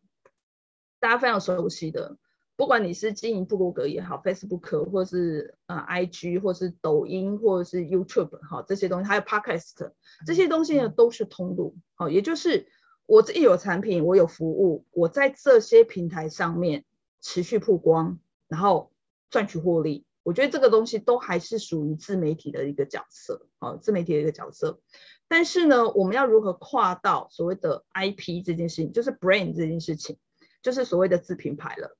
[0.99, 2.17] 大家非常熟悉的，
[2.57, 9.91] 不管你是经营部落格也好，Facebook 或是呃 IG 或是抖音或者是 YouTube 哈这些东西，还有 Podcast
[10.25, 11.77] 这些东西呢都是通路。
[11.93, 12.67] 好，也就是
[13.05, 16.83] 我自己有产品，我有服务，我在这些平台上面
[17.21, 18.91] 持续曝光，然后
[19.29, 20.03] 赚取获利。
[20.23, 24.81] 我觉得这个东西都还是属于自媒体的一个角色，好，自媒体的一个角色。
[25.27, 30.17] 但是呢，我们要如何跨到所谓的 IP 这件事情，就是 brand 这件事情，
[30.63, 31.95] 就是所谓的自品牌了。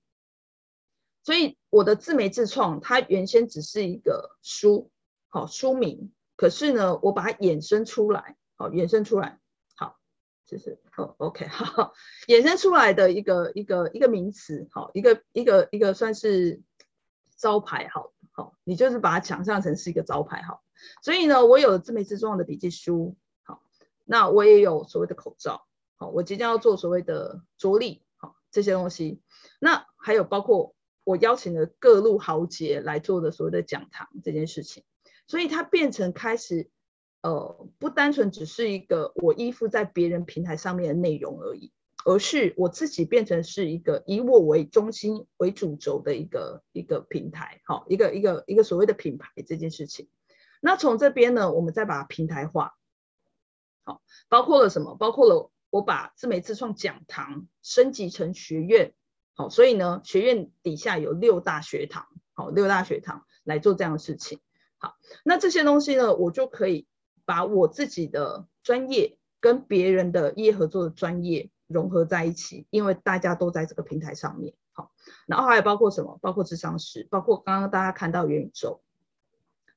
[1.27, 4.89] 所以我的自媒自创，它原先只是一个书，
[5.27, 9.41] 好，书名，可是呢，我把它衍生出来，好，衍生出来，
[9.75, 9.97] 好，
[10.45, 11.91] 就是哦，OK，好，
[12.27, 16.61] 衍生出来的一个一个一个名词，好，一个一个一个算是
[17.35, 20.63] 招牌，好，好，你就是把它想象成是一个招牌，好。
[21.03, 23.61] 所以呢，我有自媒自创的笔记书，好，
[24.05, 25.67] 那我也有所谓的口罩，
[25.97, 29.19] 好，我即将要做所谓的着力，好，这些东西，
[29.59, 30.73] 那还有包括
[31.07, 34.83] 我邀请了各路豪杰来做的所谓的讲堂这件事情，
[35.25, 36.69] 所以它变成开始，
[37.21, 41.71] 呃，不单纯只是一个我依附在别人平台上面的内容而已，
[42.03, 50.09] 而是我自己变成是一个以我为中心为主轴的一个一个平台，好，一个一个一个所谓的品牌这件事情。
[50.59, 52.73] 那从这边呢，我们再把平台化，
[53.85, 54.95] 好，包括了什么？
[54.95, 58.93] 包括了我把自媒自创讲堂升级成学院，
[59.37, 64.39] 好，所以呢，学院底下有六大学堂，好，六大学堂来做这样的事情，
[64.79, 66.87] 好，那这些东西呢，我就可以
[67.23, 74.91] 把我自己的专业跟别人的业合作的专业融合在一起，因为大家都在这个平台上面，好，
[75.27, 76.17] 然后还有包括什么？
[76.19, 78.81] 包括智商师，包括刚刚大家看到元宇宙。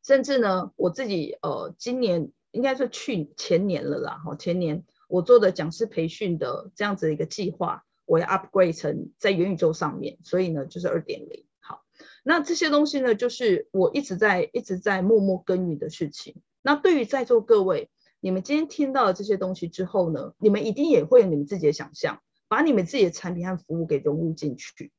[0.03, 11.47] 甚至呢，我自己呃，今年应该是去前年了啦，哈，前年我做的讲师培训的这样子的一个计划，我要 upgrade 成在元宇宙上面，所以呢就是二点零。
[11.61, 11.85] 好，
[12.25, 16.43] 那这些东西呢，就是我一直在一直在默默耕耘的事情。
[16.61, 17.89] 那对于在座各位，
[18.19, 24.91] 你们今天听到这些东西之后呢，你们一定也会有你们自己的想象，把你们自己的产品和服务给融入进去。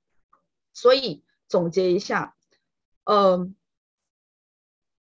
[0.71, 2.37] 所以总结一下，
[3.03, 3.53] 嗯、呃，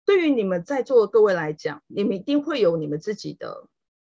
[0.03, 3.69] 对于你们在座的各位来讲，你们一定会有你们自己的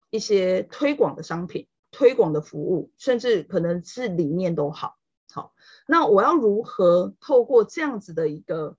[0.09, 4.99] 一些推广的商品、推广的服务，甚至可能是理念都好。
[5.33, 5.55] 好，
[5.87, 8.77] 那我要如何透过这样子的一个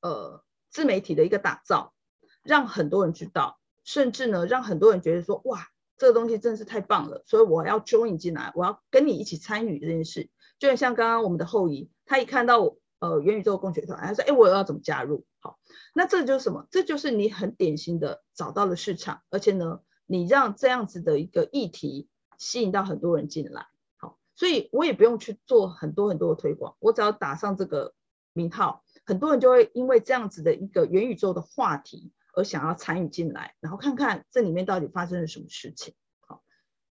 [0.00, 1.94] 呃自媒体的一个打造，
[2.42, 3.60] 让很多人知道？
[3.84, 10.28] 甚至呢，让很多人觉得说，哇，这个东西真是太棒了，所以我要 join 进来，我要跟你一起参与这件事。
[10.58, 15.24] 就像刚刚我们的后移，他一看到呃元宇宙共学团，他说，哎，我要怎么加入？
[15.38, 15.60] 好，
[15.94, 16.66] 那这就是什么？
[16.72, 22.08] 这就是你很典型的找到了市场，而且呢，你让这样子的一个议题
[22.38, 23.66] 吸引到很多人进来。
[23.96, 27.94] 好，所以我也不用去做很多很多的推广，我只要打上这个
[28.32, 32.12] 名号，很多人就会因为这样子的一个元宇宙的话题。
[32.38, 35.94] 而想要参与进来，然后看看这里面到底发生了什么事情。
[36.20, 36.42] 好，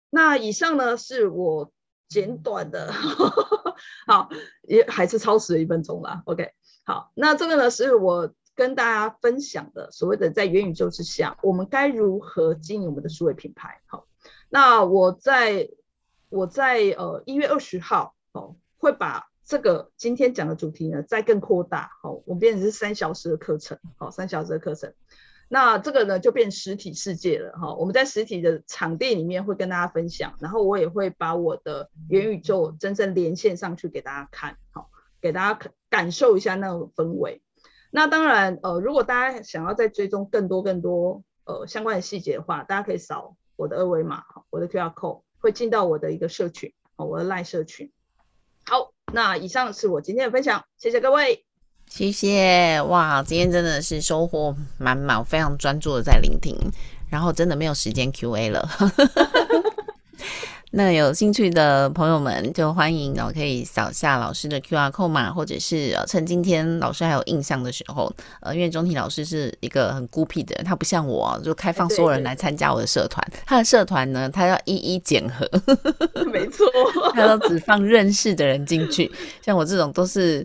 [0.09, 1.69] 那以上呢是我
[2.07, 2.93] 简短的，
[4.07, 4.29] 好，
[4.61, 6.23] 也还是超时了一分钟了。
[6.27, 6.53] OK，
[6.85, 13.81] 好，那这个呢是我跟大家分享的所谓的在元宇宙之下，我们该如何经营我们的数位品牌。
[13.85, 14.07] 好，
[14.53, 15.67] 那我在
[16.29, 21.89] 我在呃一月二十号哦会把这个今天讲的主题呢再更扩大。
[22.03, 23.79] 好，我们变成是三小时的课程。
[23.97, 24.93] 好，三小时的课程。
[25.49, 27.73] 那这个呢，就变实体世界了哈。
[27.73, 37.41] 我们在实体的场地里面会跟大家分享，然后我也会把我的元宇宙真正连线上去给大家看，好，给大家感受一下那种氛围。
[37.89, 47.91] 那当然，呃，如果大家想要再追踪更多更多呃相关的细节的话，大家可以扫我的二维码，我的 QR code 会进到我的一个社群，我的 LINE 社群。
[48.65, 51.45] 好，那以上是我今天的分享，谢谢各位。
[51.87, 56.57] 谢谢哇，今天真的是收获满满，我非常专注的在聆听，
[57.09, 58.67] 然后真的没有时间 Q&A 了。
[60.75, 68.11] 那有兴趣的朋友们就欢迎哦，可以扫下老师的 QR code 嘛，或者是趁今天老师还有印象的时候，
[68.41, 73.23] 呃，因为钟婷老师是一个很孤僻的人，他不像我，就开放所有人来参加我的社团。
[73.45, 75.47] 他的社团呢，他要一一检核，
[76.25, 76.65] 没错，
[77.13, 79.11] 他都只放认识的人进去，
[79.45, 80.43] 像我这种都是。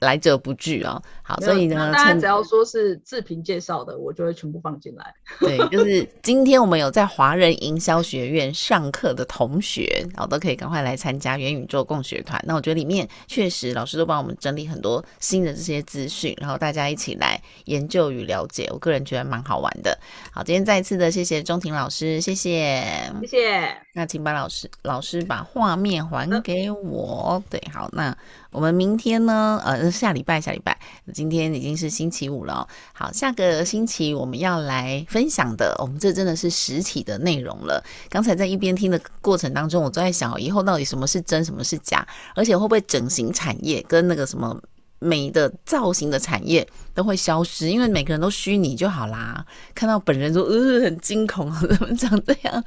[0.00, 5.14] 来者不拒啊、哦，好，所以呢，大家只要说是自评介绍的，我就会全部放进来。
[5.40, 12.42] 对，就是今天我们有在华人营销学院上课的同学，然后，都可以赶快来参加元宇宙共学团。
[12.46, 19.96] 那我觉得里面确实老师都帮我们整理很多新的这些资讯，然后大家一起来研究与了解，我个人觉得蛮好玩的。
[20.32, 22.82] 好，今天再一次的谢谢钟婷老师，谢谢，
[23.20, 23.76] 谢谢。
[23.92, 27.42] 那请把老师老师把画面还给我。
[27.50, 28.16] 对，好，那。
[28.50, 29.60] 我们明天呢？
[29.64, 30.76] 呃，下礼拜，下礼拜，
[31.14, 32.68] 今天已经是星期五了哦。
[32.92, 37.82] 好，下个星期我们要来分享的，我们这真的是实体的内容了。
[38.08, 42.06] 刚才在一边听的过程当中，我都在想，以后到底什么是真，什么是假？
[42.34, 44.60] 而且会不会整形产业跟那个什么
[44.98, 47.70] 美的造型的产业都会消失？
[47.70, 49.46] 因为每个人都虚拟就好啦，
[49.76, 52.64] 看到本人说，呃，很惊恐，怎么长这样？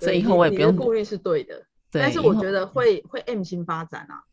[0.00, 1.54] 所以以后我也不用顾虑，是对的。
[1.90, 4.24] 对，但是我觉得会会 M 型发展啊。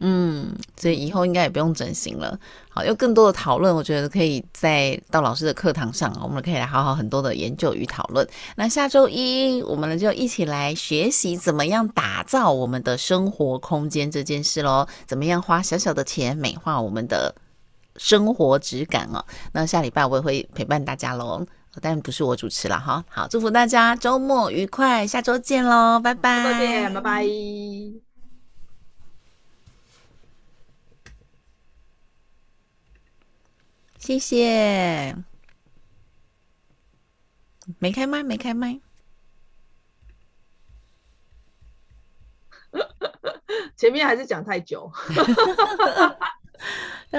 [0.00, 2.38] 嗯，所以以后应该也不用整形了。
[2.70, 8.26] 好，有更多的讨论，我觉得可以再到老师的课堂上，我们可以来好好很多的研究与讨论。
[8.56, 14.86] 那下周一我们呢就一起来学习怎么样打造我们的生活空间这件事喽。
[15.06, 17.34] 怎么样花小小的钱美化我们的
[17.96, 19.22] 生活质感哦？
[19.52, 21.44] 那下礼拜我也会陪伴大家喽，
[21.82, 23.04] 但不是我主持了哈。
[23.10, 28.09] 好，祝福大家周末愉快，下周见喽，拜拜，再见，拜拜。
[34.00, 35.14] 谢谢，
[37.78, 38.80] 没开麦，没开麦，
[43.76, 44.90] 前面还是讲太久。